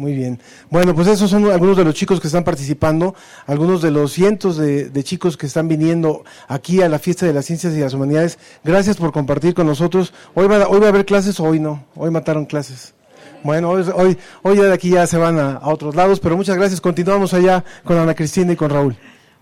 [0.00, 0.40] Muy bien.
[0.70, 3.14] Bueno, pues esos son algunos de los chicos que están participando,
[3.46, 7.34] algunos de los cientos de, de, chicos que están viniendo aquí a la fiesta de
[7.34, 8.38] las ciencias y las humanidades.
[8.64, 10.14] Gracias por compartir con nosotros.
[10.32, 11.84] Hoy va, hoy va a haber clases o hoy no.
[11.94, 12.94] Hoy mataron clases.
[13.42, 16.34] Bueno, hoy, hoy, hoy ya de aquí ya se van a, a otros lados, pero
[16.34, 16.80] muchas gracias.
[16.80, 18.96] Continuamos allá con Ana Cristina y con Raúl.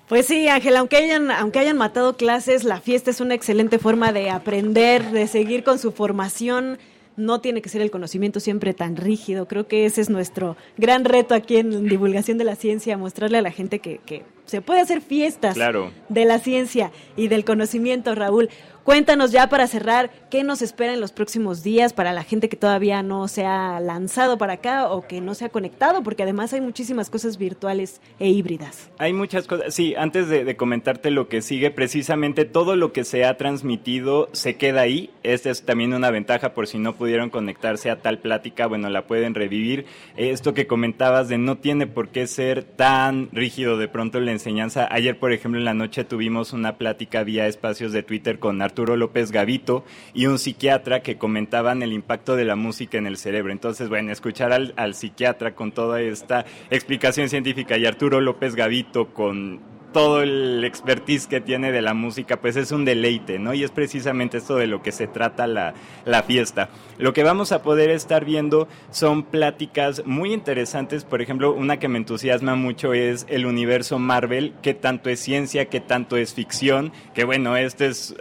[0.09, 4.11] Pues sí, Ángel, aunque hayan, aunque hayan matado clases, la fiesta es una excelente forma
[4.11, 6.79] de aprender, de seguir con su formación
[7.19, 9.47] no tiene que ser el conocimiento siempre tan rígido.
[9.47, 13.43] Creo que ese es nuestro gran reto aquí en Divulgación de la Ciencia, mostrarle a
[13.43, 15.57] la gente que, que se puede hacer fiestas
[16.09, 18.49] de la ciencia y del conocimiento, Raúl.
[18.89, 22.57] Cuéntanos ya para cerrar, ¿qué nos espera en los próximos días para la gente que
[22.57, 26.03] todavía no se ha lanzado para acá o que no se ha conectado?
[26.03, 28.89] Porque además hay muchísimas cosas virtuales e híbridas.
[28.97, 29.75] Hay muchas cosas.
[29.75, 34.57] Sí, antes de, comentarte lo que sigue, precisamente todo lo que se ha transmitido se
[34.57, 35.11] queda ahí.
[35.23, 39.07] Esta es también una ventaja por si no pudieron conectarse a tal plática, bueno, la
[39.07, 39.85] pueden revivir.
[40.17, 44.89] Esto que comentabas de no tiene por qué ser tan rígido de pronto la enseñanza.
[44.91, 48.78] Ayer, por ejemplo, en la noche tuvimos una plática vía espacios de Twitter con Arturo
[48.79, 53.17] Arturo López Gavito y un psiquiatra que comentaban el impacto de la música en el
[53.17, 53.51] cerebro.
[53.51, 59.78] Entonces, bueno, escuchar al, psiquiatra con toda esta explicación científica y Arturo López Gavito con
[59.93, 63.55] todo el expertise que tiene de la música, pues es un deleite, ¿no?
[63.55, 65.75] Y es precisamente esto de lo que se trata la,
[66.05, 66.69] la fiesta.
[66.99, 71.89] Lo que vamos a poder estar viendo son pláticas muy interesantes, por ejemplo, una que
[71.89, 76.93] me entusiasma mucho es el universo Marvel, que tanto es ciencia, que tanto es ficción,
[77.15, 78.15] que bueno, este es,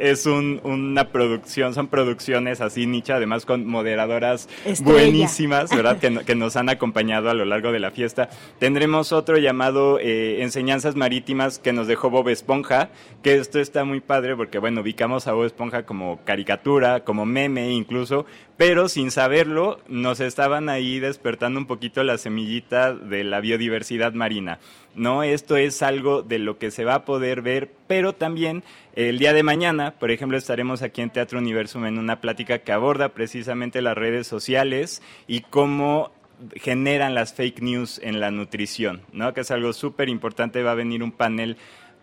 [0.00, 4.92] es un, una producción, son producciones así, Nicha, además con moderadoras Estrella.
[4.92, 5.98] buenísimas, ¿verdad?
[6.00, 8.28] que, que, nos han acompañado a lo largo de la fiesta.
[8.58, 12.90] Tendremos otro llamado eh, Enseñanzas marítimas que nos dejó Bob Esponja,
[13.22, 17.70] que esto está muy padre porque, bueno, ubicamos a Bob Esponja como caricatura, como meme
[17.70, 18.26] incluso,
[18.56, 24.58] pero sin saberlo nos estaban ahí despertando un poquito la semillita de la biodiversidad marina.
[24.96, 28.64] No, esto es algo de lo que se va a poder ver, pero también
[28.96, 32.72] el día de mañana, por ejemplo, estaremos aquí en Teatro Universum en una plática que
[32.72, 36.10] aborda precisamente las redes sociales y cómo
[36.54, 39.32] generan las fake news en la nutrición, ¿no?
[39.34, 40.62] Que es algo súper importante.
[40.62, 41.56] Va a venir un panel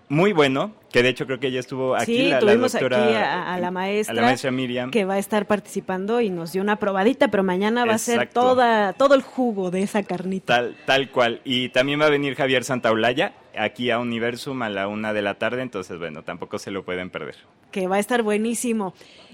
[0.10, 3.54] muy bueno, que de hecho creo que ya estuvo aquí sí, la, doctora aquí a,
[3.54, 6.62] a, la maestra, a la maestra Miriam que va a estar participando y nos dio
[6.62, 8.22] una probadita, pero mañana va Exacto.
[8.22, 10.56] a ser toda todo el jugo de esa carnita.
[10.56, 14.88] Tal tal cual y también va a venir Javier Santaolalla aquí a Universum a la
[14.88, 17.38] una de la tarde, entonces bueno tampoco se lo pueden perder.
[17.72, 18.94] Que va a estar buenísimo.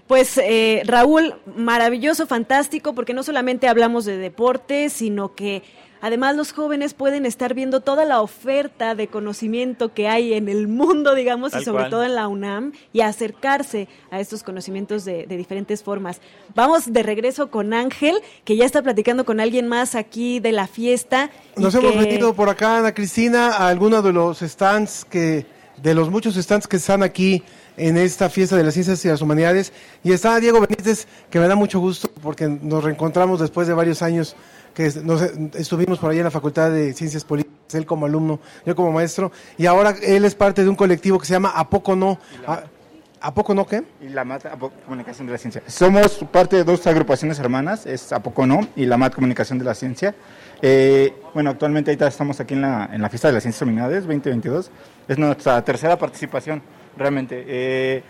[0.10, 5.62] Pues eh, Raúl, maravilloso, fantástico, porque no solamente hablamos de deporte, sino que
[6.02, 10.68] además los jóvenes pueden estar viendo toda la oferta de conocimiento que hay en el
[10.68, 11.92] mundo, digamos, Tal y sobre cual.
[11.92, 16.22] todo en la UNAM, y acercarse a estos conocimientos de, de, diferentes formas.
[16.56, 20.66] Vamos de regreso con Ángel, que ya está platicando con alguien más aquí de la
[20.66, 21.30] fiesta.
[21.56, 22.00] Nos hemos que...
[22.00, 25.46] venido por acá, Ana Cristina, a alguno de los stands que,
[25.78, 27.44] de los muchos stands que están aquí
[27.80, 29.74] en esta fiesta de las ciencias y las humanidades.
[30.04, 34.02] Y está Diego Benítez, que me da mucho gusto porque nos reencontramos después de varios
[34.02, 34.36] años
[34.74, 35.22] que nos,
[35.56, 39.32] estuvimos por ahí en la Facultad de Ciencias Políticas, él como alumno, yo como maestro,
[39.58, 42.20] y ahora él es parte de un colectivo que se llama ¿A poco no?
[42.46, 42.64] ¿A,
[43.22, 43.84] ¿A poco no qué?
[44.02, 44.46] Y la MAT
[44.86, 45.62] Comunicación de la Ciencia.
[45.68, 48.62] Somos parte de dos agrupaciones hermanas, es ¿A poco no?
[48.76, 50.16] y la MAT Comunicación de la Ciencia.
[50.62, 54.04] Eh, bueno, actualmente ahorita estamos aquí en la, en la fiesta de las ciencias humanidades
[54.04, 54.72] 2022.
[55.08, 56.62] Es nuestra tercera participación
[57.00, 57.44] realmente.
[57.48, 58.04] Eh,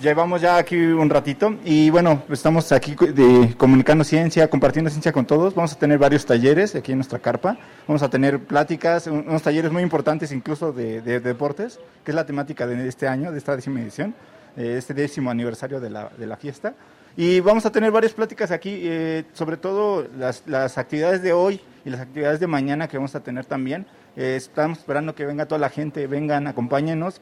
[0.00, 5.26] llevamos ya aquí un ratito y bueno, estamos aquí de, comunicando ciencia, compartiendo ciencia con
[5.26, 5.54] todos.
[5.54, 7.56] Vamos a tener varios talleres aquí en nuestra carpa.
[7.86, 12.14] Vamos a tener pláticas, unos talleres muy importantes incluso de, de, de deportes, que es
[12.14, 14.14] la temática de este año, de esta décima edición,
[14.56, 16.74] eh, este décimo aniversario de la, de la fiesta.
[17.14, 21.60] Y vamos a tener varias pláticas aquí, eh, sobre todo las, las actividades de hoy
[21.84, 23.84] y las actividades de mañana que vamos a tener también.
[24.16, 27.20] Eh, estamos esperando que venga toda la gente, vengan, acompáñenos.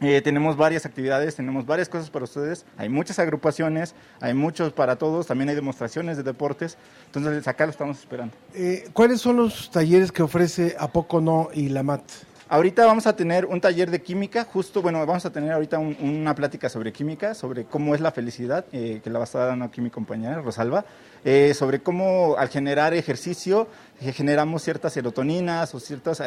[0.00, 2.64] Eh, tenemos varias actividades, tenemos varias cosas para ustedes.
[2.76, 6.78] Hay muchas agrupaciones, hay muchos para todos, también hay demostraciones de deportes.
[7.06, 8.34] Entonces, acá lo estamos esperando.
[8.54, 12.02] Eh, ¿Cuáles son los talleres que ofrece A Poco No y la MAT?
[12.50, 15.94] Ahorita vamos a tener un taller de química, justo, bueno, vamos a tener ahorita un,
[16.00, 19.48] una plática sobre química, sobre cómo es la felicidad, eh, que la va a estar
[19.48, 20.86] dando aquí mi compañera Rosalba.
[21.24, 23.68] eh, sobre cómo al generar ejercicio
[24.00, 26.22] eh, generamos ciertas serotoninas o ciertos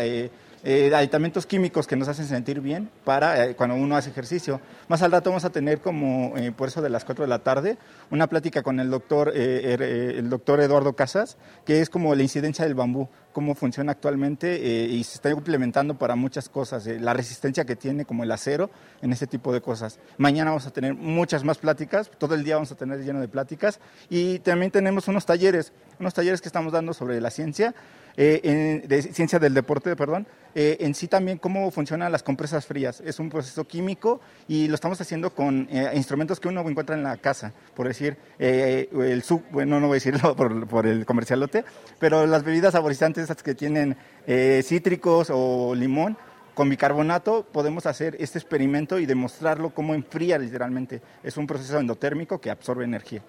[0.63, 4.61] eh, aditamentos químicos que nos hacen sentir bien para eh, cuando uno hace ejercicio.
[4.87, 7.39] Más al rato vamos a tener como, eh, por eso de las 4 de la
[7.39, 7.77] tarde,
[8.11, 12.13] una plática con el doctor, eh, er- eh, el doctor Eduardo Casas, que es como
[12.15, 16.85] la incidencia del bambú, cómo funciona actualmente eh, y se está implementando para muchas cosas,
[16.87, 18.69] eh, la resistencia que tiene como el acero
[19.01, 19.99] en este tipo de cosas.
[20.17, 23.27] Mañana vamos a tener muchas más pláticas, todo el día vamos a tener lleno de
[23.27, 23.79] pláticas
[24.09, 27.73] y también tenemos unos talleres, unos talleres que estamos dando sobre la ciencia,
[28.17, 32.65] eh, en- de ciencia del deporte, perdón, eh, en sí también cómo funcionan las compresas
[32.65, 33.01] frías.
[33.05, 34.19] Es un proceso químico
[34.49, 38.17] y lo estamos haciendo con eh, instrumentos que uno encuentra en la casa, por decir,
[38.37, 41.63] eh, el sub, bueno, no voy a decirlo por, por el comercialote,
[41.99, 43.95] pero las bebidas saborizantes esas que tienen
[44.27, 46.17] eh, cítricos o limón,
[46.53, 51.01] con bicarbonato podemos hacer este experimento y demostrarlo cómo enfría literalmente.
[51.23, 53.23] Es un proceso endotérmico que absorbe energía.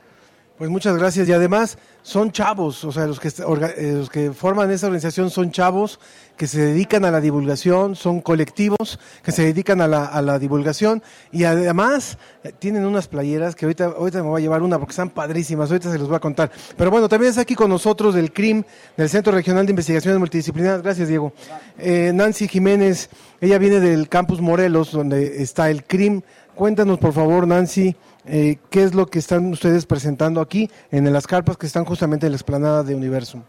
[0.63, 1.29] Pues muchas gracias.
[1.29, 5.51] Y además son chavos, o sea, los que, eh, los que forman esta organización son
[5.51, 5.99] chavos
[6.37, 10.39] que se dedican a la divulgación, son colectivos que se dedican a la, a la
[10.39, 11.03] divulgación
[11.33, 14.93] y además eh, tienen unas playeras que ahorita, ahorita me voy a llevar una porque
[14.93, 16.53] están padrísimas, ahorita se los voy a contar.
[16.77, 18.63] Pero bueno, también está aquí con nosotros del CRIM,
[18.97, 20.81] del Centro Regional de Investigaciones Multidisciplinarias.
[20.81, 21.33] Gracias, Diego.
[21.77, 23.11] Eh, Nancy Jiménez,
[23.41, 26.23] ella viene del campus Morelos, donde está el CRIM.
[26.55, 27.97] Cuéntanos, por favor, Nancy,
[28.27, 32.27] eh, qué es lo que están ustedes presentando aquí en las carpas que están justamente
[32.27, 33.43] en la explanada de Universum.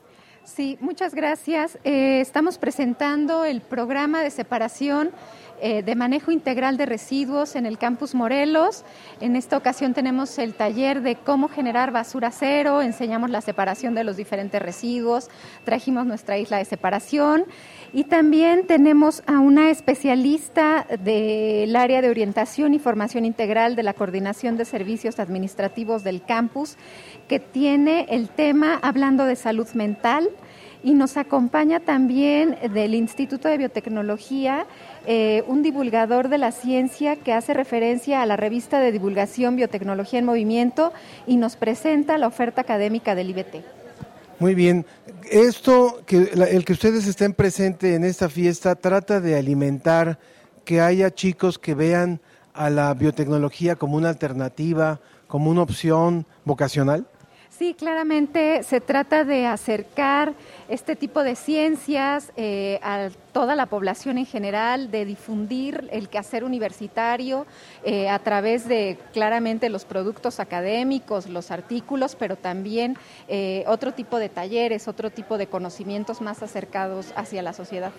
[0.45, 1.78] Sí, muchas gracias.
[1.84, 5.11] Eh, estamos presentando el programa de separación
[5.62, 8.84] eh, de manejo integral de residuos en el campus Morelos.
[9.22, 14.04] En esta ocasión tenemos el taller de cómo generar basura cero, enseñamos la separación de
[14.04, 15.30] los diferentes residuos,
[15.64, 17.45] trajimos nuestra isla de separación
[17.93, 23.93] y también tenemos a una especialista del área de orientación y formación integral de la
[23.93, 26.78] Coordinación de Servicios Administrativos del campus
[27.28, 30.30] que tiene el tema hablando de salud mental
[30.84, 34.68] y nos acompaña también del Instituto de Biotecnología
[35.06, 40.20] eh, un divulgador de la ciencia que hace referencia a la revista de divulgación Biotecnología
[40.20, 40.93] en Movimiento
[41.28, 43.56] y nos presenta la oferta académica del IBT.
[44.39, 44.86] Muy bien.
[45.30, 50.20] Esto, que el que ustedes estén presentes en esta fiesta, trata de alimentar
[50.66, 52.22] que haya chicos que vean
[52.54, 57.08] a la biotecnología como una alternativa, como una opción vocacional.
[57.58, 60.34] Sí, claramente se trata de acercar
[60.70, 66.43] este tipo de ciencias eh, a toda la población en general, de difundir el quehacer
[66.43, 67.45] universitario
[67.84, 72.97] eh, a través de claramente los productos académicos, los artículos, pero también
[73.28, 77.91] eh, otro tipo de talleres, otro tipo de conocimientos más acercados hacia la sociedad.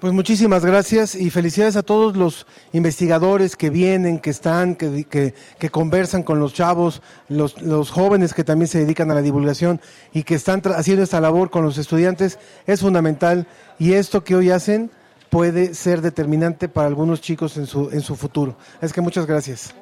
[0.00, 5.34] Pues muchísimas gracias y felicidades a todos los investigadores que vienen, que están, que, que,
[5.58, 9.80] que conversan con los chavos, los, los jóvenes que también se dedican a la divulgación
[10.12, 12.38] y que están haciendo esta labor con los estudiantes.
[12.68, 13.48] Es fundamental
[13.80, 14.92] y esto que hoy hacen
[15.30, 18.56] puede ser determinante para algunos chicos en su, en su futuro.
[18.80, 19.74] Es que muchas gracias.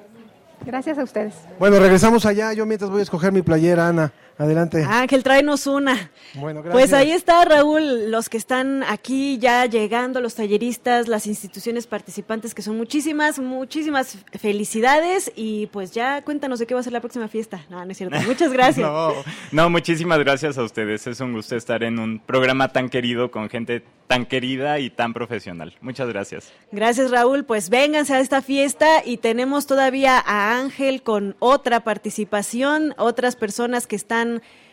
[0.65, 1.35] Gracias a ustedes.
[1.59, 2.55] Bueno, regresamos allá.
[2.55, 4.15] Yo mientras voy a escoger mi playera, Ana.
[4.39, 4.85] Adelante.
[4.85, 6.11] Ángel, tráenos una.
[6.35, 6.73] Bueno, gracias.
[6.73, 12.55] Pues ahí está, Raúl, los que están aquí ya llegando, los talleristas, las instituciones participantes,
[12.55, 15.33] que son muchísimas, muchísimas felicidades.
[15.35, 17.65] Y pues ya cuéntanos de qué va a ser la próxima fiesta.
[17.71, 18.17] No, no es cierto.
[18.27, 18.87] Muchas gracias.
[18.87, 19.15] No,
[19.53, 21.07] no, muchísimas gracias a ustedes.
[21.07, 25.13] Es un gusto estar en un programa tan querido con gente tan querida y tan
[25.13, 25.75] profesional.
[25.81, 26.53] Muchas gracias.
[26.71, 27.45] Gracias, Raúl.
[27.45, 33.87] Pues vénganse a esta fiesta y tenemos todavía a Ángel con otra participación, otras personas
[33.87, 34.26] que están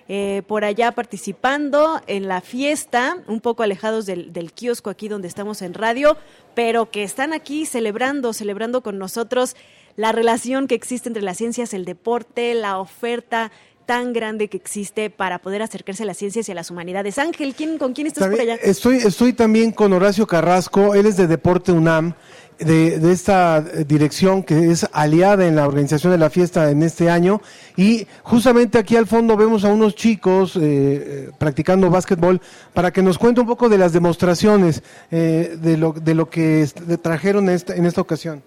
[0.09, 5.27] eh, por allá participando en la fiesta, un poco alejados del, del kiosco aquí donde
[5.27, 6.17] estamos en radio,
[6.55, 9.55] pero que están aquí celebrando, celebrando con nosotros
[9.95, 13.51] la relación que existe entre las ciencias, el deporte, la oferta
[13.85, 17.17] tan grande que existe para poder acercarse a las ciencias y a las humanidades.
[17.17, 18.55] Ángel, ¿quién, ¿con quién estás por allá?
[18.55, 22.13] Estoy, estoy también con Horacio Carrasco, él es de Deporte UNAM,
[22.59, 27.09] de, de esta dirección que es aliada en la organización de la fiesta en este
[27.09, 27.41] año.
[27.75, 32.39] Y justamente aquí al fondo vemos a unos chicos eh, eh, practicando básquetbol
[32.73, 36.67] para que nos cuente un poco de las demostraciones eh, de, lo, de lo que
[37.01, 38.43] trajeron esta- en esta ocasión.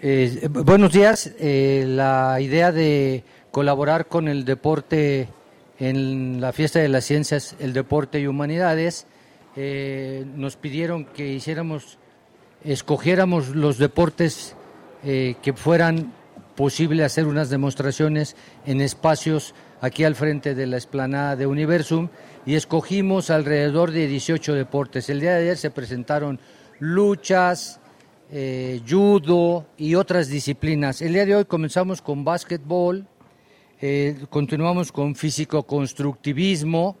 [0.00, 1.30] Eh, buenos días.
[1.38, 3.22] Eh, la idea de
[3.52, 5.28] colaborar con el deporte
[5.78, 9.06] en la fiesta de las ciencias, el deporte y humanidades,
[9.54, 11.98] eh, nos pidieron que hiciéramos,
[12.64, 14.56] escogiéramos los deportes
[15.04, 16.12] eh, que fueran
[16.56, 18.36] posible hacer unas demostraciones
[18.66, 22.08] en espacios aquí al frente de la explanada de Universum
[22.46, 25.10] y escogimos alrededor de 18 deportes.
[25.10, 26.40] El día de ayer se presentaron
[26.78, 27.80] luchas,
[28.30, 31.02] eh, judo y otras disciplinas.
[31.02, 33.06] El día de hoy comenzamos con básquetbol,
[33.84, 36.96] eh, continuamos con físico-constructivismo,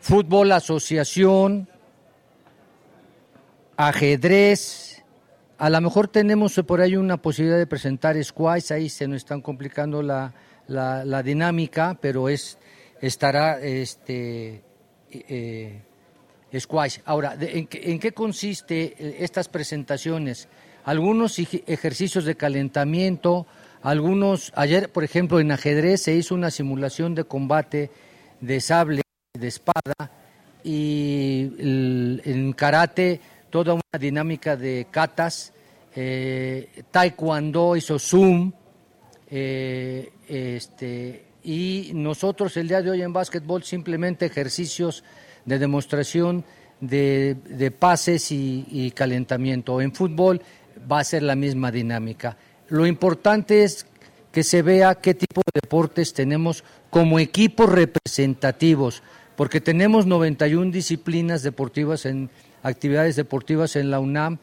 [0.00, 1.68] fútbol asociación,
[3.76, 5.04] ajedrez.
[5.58, 9.40] A lo mejor tenemos por ahí una posibilidad de presentar squash, ahí se nos están
[9.40, 10.34] complicando la,
[10.66, 12.58] la, dinámica, pero es
[13.00, 14.60] estará este
[15.12, 15.82] eh,
[16.58, 16.98] squash.
[17.04, 20.48] Ahora, ¿en, qué- en qué consiste eh, estas presentaciones?
[20.84, 23.46] Algunos ej- ejercicios de calentamiento,
[23.82, 27.90] algunos, ayer por ejemplo en ajedrez se hizo una simulación de combate
[28.40, 29.02] de sable,
[29.38, 30.10] de espada,
[30.64, 31.50] y
[32.24, 33.20] en karate
[33.50, 35.52] toda una dinámica de katas,
[35.94, 38.52] eh, taekwondo hizo zoom,
[39.30, 45.02] eh, este, y nosotros el día de hoy en básquetbol simplemente ejercicios
[45.44, 46.44] de demostración
[46.80, 49.80] de, pases y calentamiento.
[49.80, 50.40] En fútbol
[50.90, 52.36] va a ser la misma dinámica.
[52.72, 53.84] Lo importante es
[54.32, 59.02] que se vea qué tipo de deportes tenemos como equipos representativos,
[59.36, 62.30] porque tenemos 91 disciplinas deportivas en
[62.62, 64.38] actividades deportivas en la UNAM,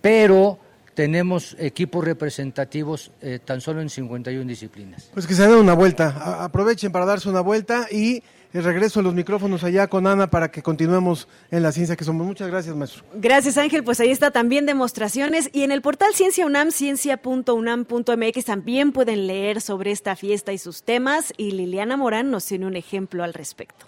[0.00, 0.58] pero
[0.94, 5.12] tenemos equipos representativos eh, tan solo en 51 disciplinas.
[5.14, 6.42] Pues que se den una vuelta.
[6.42, 10.50] Aprovechen para darse una vuelta y eh, regreso a los micrófonos allá con Ana para
[10.50, 12.26] que continuemos en la ciencia que somos.
[12.26, 13.04] Muchas gracias, maestro.
[13.14, 18.92] Gracias Ángel, pues ahí está también demostraciones y en el portal Ciencia UNAM, ciencia.unam.mx también
[18.92, 23.24] pueden leer sobre esta fiesta y sus temas y Liliana Morán nos tiene un ejemplo
[23.24, 23.86] al respecto.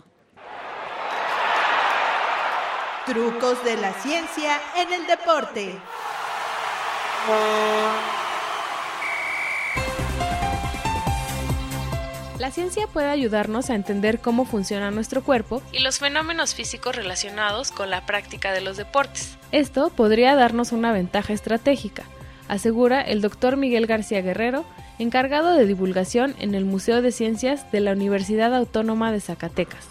[3.06, 5.74] Trucos de la ciencia en el deporte.
[12.40, 17.70] La ciencia puede ayudarnos a entender cómo funciona nuestro cuerpo y los fenómenos físicos relacionados
[17.70, 19.36] con la práctica de los deportes.
[19.52, 22.04] Esto podría darnos una ventaja estratégica,
[22.48, 24.64] asegura el doctor Miguel García Guerrero,
[24.98, 29.86] encargado de divulgación en el Museo de Ciencias de la Universidad Autónoma de Zacatecas.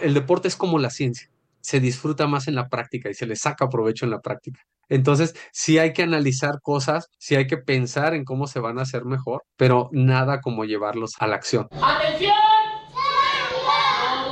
[0.00, 1.28] el deporte es como la ciencia,
[1.64, 4.60] se disfruta más en la práctica y se le saca provecho en la práctica.
[4.90, 8.82] Entonces, sí hay que analizar cosas, sí hay que pensar en cómo se van a
[8.82, 11.68] hacer mejor, pero nada como llevarlos a la acción.
[11.80, 12.34] ¡Atención!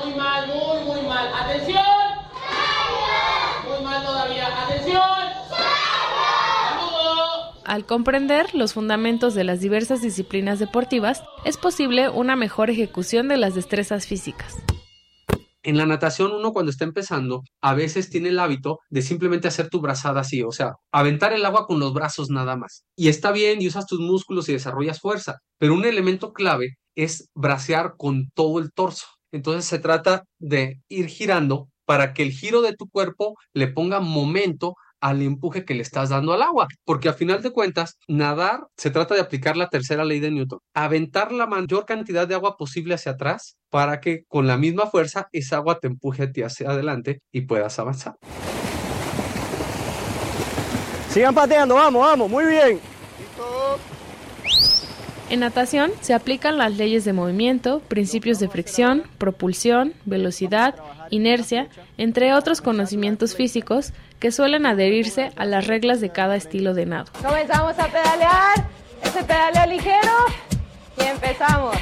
[0.04, 1.32] Muy mal, muy, muy mal.
[1.34, 1.82] ¡Atención!
[3.66, 4.64] Muy mal todavía.
[4.66, 5.00] ¡Atención!
[6.68, 7.62] ¡Saludo!
[7.64, 13.38] Al comprender los fundamentos de las diversas disciplinas deportivas, es posible una mejor ejecución de
[13.38, 14.54] las destrezas físicas.
[15.64, 19.68] En la natación, uno cuando está empezando, a veces tiene el hábito de simplemente hacer
[19.68, 22.84] tu brazada así, o sea, aventar el agua con los brazos nada más.
[22.96, 27.28] Y está bien y usas tus músculos y desarrollas fuerza, pero un elemento clave es
[27.34, 29.06] bracear con todo el torso.
[29.30, 34.00] Entonces se trata de ir girando para que el giro de tu cuerpo le ponga
[34.00, 38.68] momento al empuje que le estás dando al agua, porque a final de cuentas, nadar
[38.76, 42.56] se trata de aplicar la tercera ley de Newton, aventar la mayor cantidad de agua
[42.56, 46.42] posible hacia atrás para que con la misma fuerza esa agua te empuje a ti
[46.42, 48.14] hacia adelante y puedas avanzar.
[51.10, 52.80] Sigan pateando, vamos, vamos, muy bien.
[55.30, 60.76] En natación se aplican las leyes de movimiento, principios de fricción, propulsión, velocidad,
[61.10, 63.92] inercia, entre otros conocimientos físicos
[64.22, 67.10] que suelen adherirse a las reglas de cada estilo de nado.
[67.20, 68.68] Comenzamos a pedalear,
[69.02, 70.12] ese pedaleo ligero
[70.96, 71.76] y empezamos.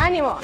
[0.00, 0.38] ¡Ánimo!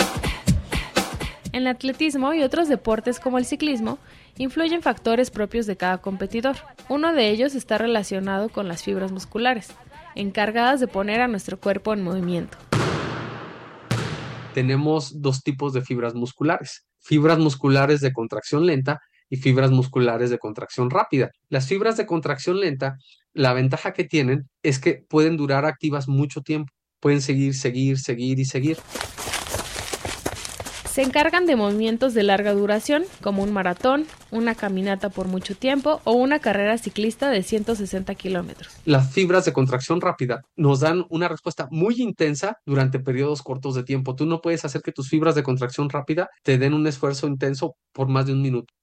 [1.53, 4.01] En el atletismo y otros deportes como el ciclismo,
[4.39, 6.57] influyen factores propios de cada competidor.
[6.89, 9.68] Uno de ellos está relacionado con las fibras musculares,
[10.16, 12.59] encargadas de poner a nuestro cuerpo en movimiento.
[14.53, 19.01] Tenemos dos tipos de fibras musculares, fibras musculares de contracción lenta
[19.31, 21.31] y fibras musculares de contracción rápida.
[21.49, 22.97] Las fibras de contracción lenta,
[23.33, 28.39] la ventaja que tienen es que pueden durar activas mucho tiempo, pueden seguir, seguir, seguir
[28.39, 28.76] y seguir.
[30.91, 36.01] Se encargan de movimientos de larga duración, como un maratón, una caminata por mucho tiempo
[36.03, 38.72] o una carrera ciclista de 160 kilómetros.
[38.84, 43.84] Las fibras de contracción rápida nos dan una respuesta muy intensa durante periodos cortos de
[43.84, 44.16] tiempo.
[44.16, 47.76] Tú no puedes hacer que tus fibras de contracción rápida te den un esfuerzo intenso
[47.93, 48.74] por más de un minuto.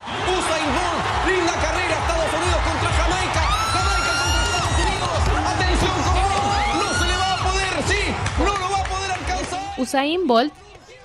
[9.77, 10.51] Usain Bolt,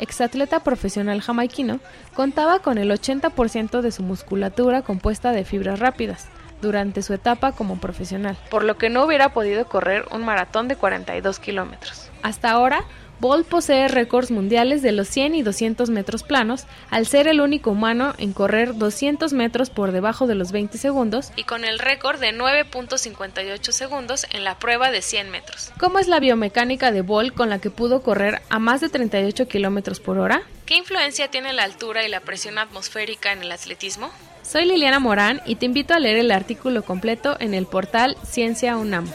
[0.03, 1.81] exatleta profesional jamaiquino,
[2.15, 6.29] contaba con el 80% de su musculatura compuesta de fibras rápidas
[6.61, 10.77] durante su etapa como profesional, por lo que no hubiera podido correr un maratón de
[10.77, 12.11] 42 kilómetros.
[12.23, 12.85] Hasta ahora,
[13.23, 17.71] Bolt posee récords mundiales de los 100 y 200 metros planos, al ser el único
[17.71, 22.19] humano en correr 200 metros por debajo de los 20 segundos y con el récord
[22.19, 25.71] de 9.58 segundos en la prueba de 100 metros.
[25.79, 29.47] ¿Cómo es la biomecánica de Bolt con la que pudo correr a más de 38
[29.47, 30.43] kilómetros por hora?
[30.67, 34.11] ¿Qué influencia tiene la altura y la presión atmosférica en el atletismo?
[34.43, 38.77] Soy Liliana Morán y te invito a leer el artículo completo en el portal Ciencia
[38.77, 39.07] UNAM.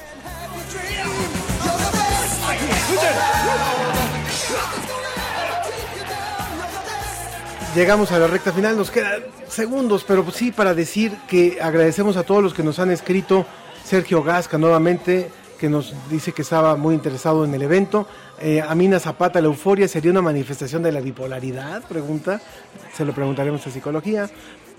[7.75, 12.17] Llegamos a la recta final, nos quedan segundos, pero pues sí para decir que agradecemos
[12.17, 13.45] a todos los que nos han escrito.
[13.83, 15.29] Sergio Gasca nuevamente,
[15.59, 18.07] que nos dice que estaba muy interesado en el evento.
[18.41, 22.41] Eh, Amina Zapata, la euforia sería una manifestación de la bipolaridad, pregunta.
[22.95, 24.29] Se lo preguntaremos a psicología.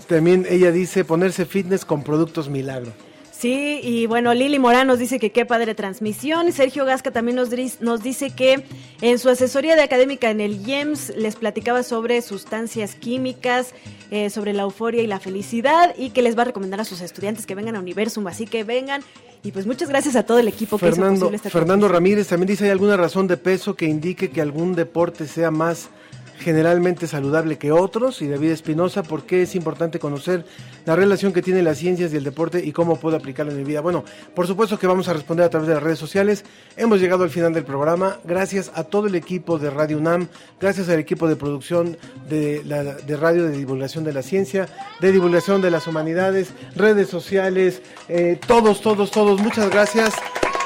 [0.09, 2.93] También ella dice ponerse fitness con productos milagro.
[3.39, 6.51] Sí, y bueno, Lili Morán nos dice que qué padre transmisión.
[6.53, 8.65] Sergio Gasca también nos, nos dice que
[9.01, 13.75] en su asesoría de académica en el IEMS les platicaba sobre sustancias químicas,
[14.11, 17.01] eh, sobre la euforia y la felicidad y que les va a recomendar a sus
[17.01, 18.27] estudiantes que vengan a Universum.
[18.27, 19.03] Así que vengan.
[19.45, 21.87] Y pues muchas gracias a todo el equipo que hizo Fernando, posible esta Fernando.
[21.87, 25.91] Ramírez también dice, ¿hay alguna razón de peso que indique que algún deporte sea más
[26.39, 28.23] generalmente saludable que otros?
[28.23, 30.45] Y David Espinosa, ¿por qué es importante conocer
[30.85, 33.65] la relación que tienen las ciencias y el deporte y cómo puedo aplicarlo en mi
[33.65, 33.81] vida?
[33.81, 36.45] Bueno, por supuesto que vamos a responder a través de las redes sociales.
[36.77, 38.19] Hemos llegado al final del programa.
[38.25, 40.29] Gracias a todo el equipo de Radio UNAM,
[40.61, 41.97] gracias al equipo de producción
[42.29, 44.69] de, la, radio de divulgación de la ciencia,
[45.01, 49.41] de divulgación de las humanidades, redes sociales, eh, todos, todos, todos.
[49.41, 50.15] Muchas gracias.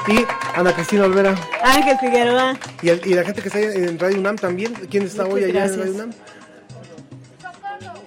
[0.07, 0.25] Y
[0.55, 1.33] Ana Cristina Olvera.
[1.63, 2.57] Ángel Figueroa.
[2.81, 4.73] Y, el- y la gente que está en Radio UNAM también.
[4.89, 5.75] ¿Quién está Muchas hoy allá gracias.
[5.77, 6.11] en Radio UNAM?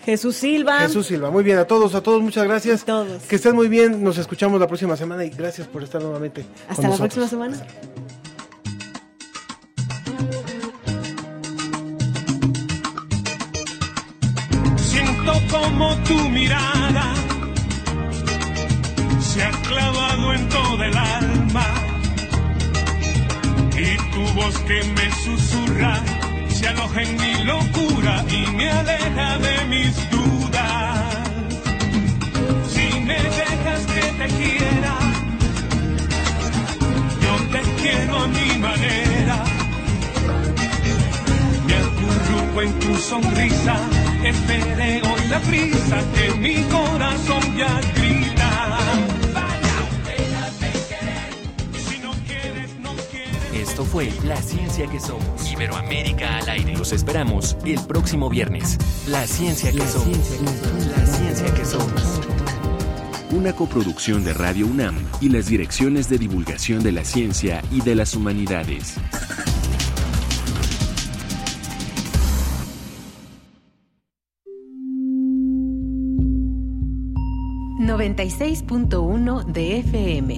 [0.05, 0.79] Jesús Silva.
[0.81, 1.31] Jesús Silva.
[1.31, 2.85] Muy bien, a todos, a todos, muchas gracias.
[3.29, 4.05] Que estén muy bien.
[4.05, 6.47] Nos escuchamos la próxima semana y gracias por estar nuevamente.
[6.69, 7.15] Hasta con la nosotros.
[7.29, 7.67] próxima semana.
[14.77, 17.15] Siento como tu mirada
[19.21, 21.67] se ha clavado en toda el alma
[24.17, 25.95] tu voz que me susurra
[26.49, 31.29] se aloja en mi locura y me aleja de mis dudas.
[32.73, 34.95] Si me dejas que te quiera,
[37.25, 39.37] yo te quiero a mi manera.
[41.67, 43.77] Me acurruco en tu sonrisa,
[44.25, 48.26] esperé hoy la prisa que mi corazón ya grita.
[53.77, 55.53] Esto fue La Ciencia que Somos.
[55.53, 56.75] Iberoamérica al aire.
[56.79, 58.79] Los esperamos el próximo viernes.
[59.07, 60.41] La Ciencia que Somos.
[60.97, 62.21] La Ciencia que Somos.
[63.33, 67.97] Una coproducción de Radio UNAM y las direcciones de divulgación de la ciencia y de
[67.97, 68.97] las humanidades.
[78.67, 80.35] .1 de FM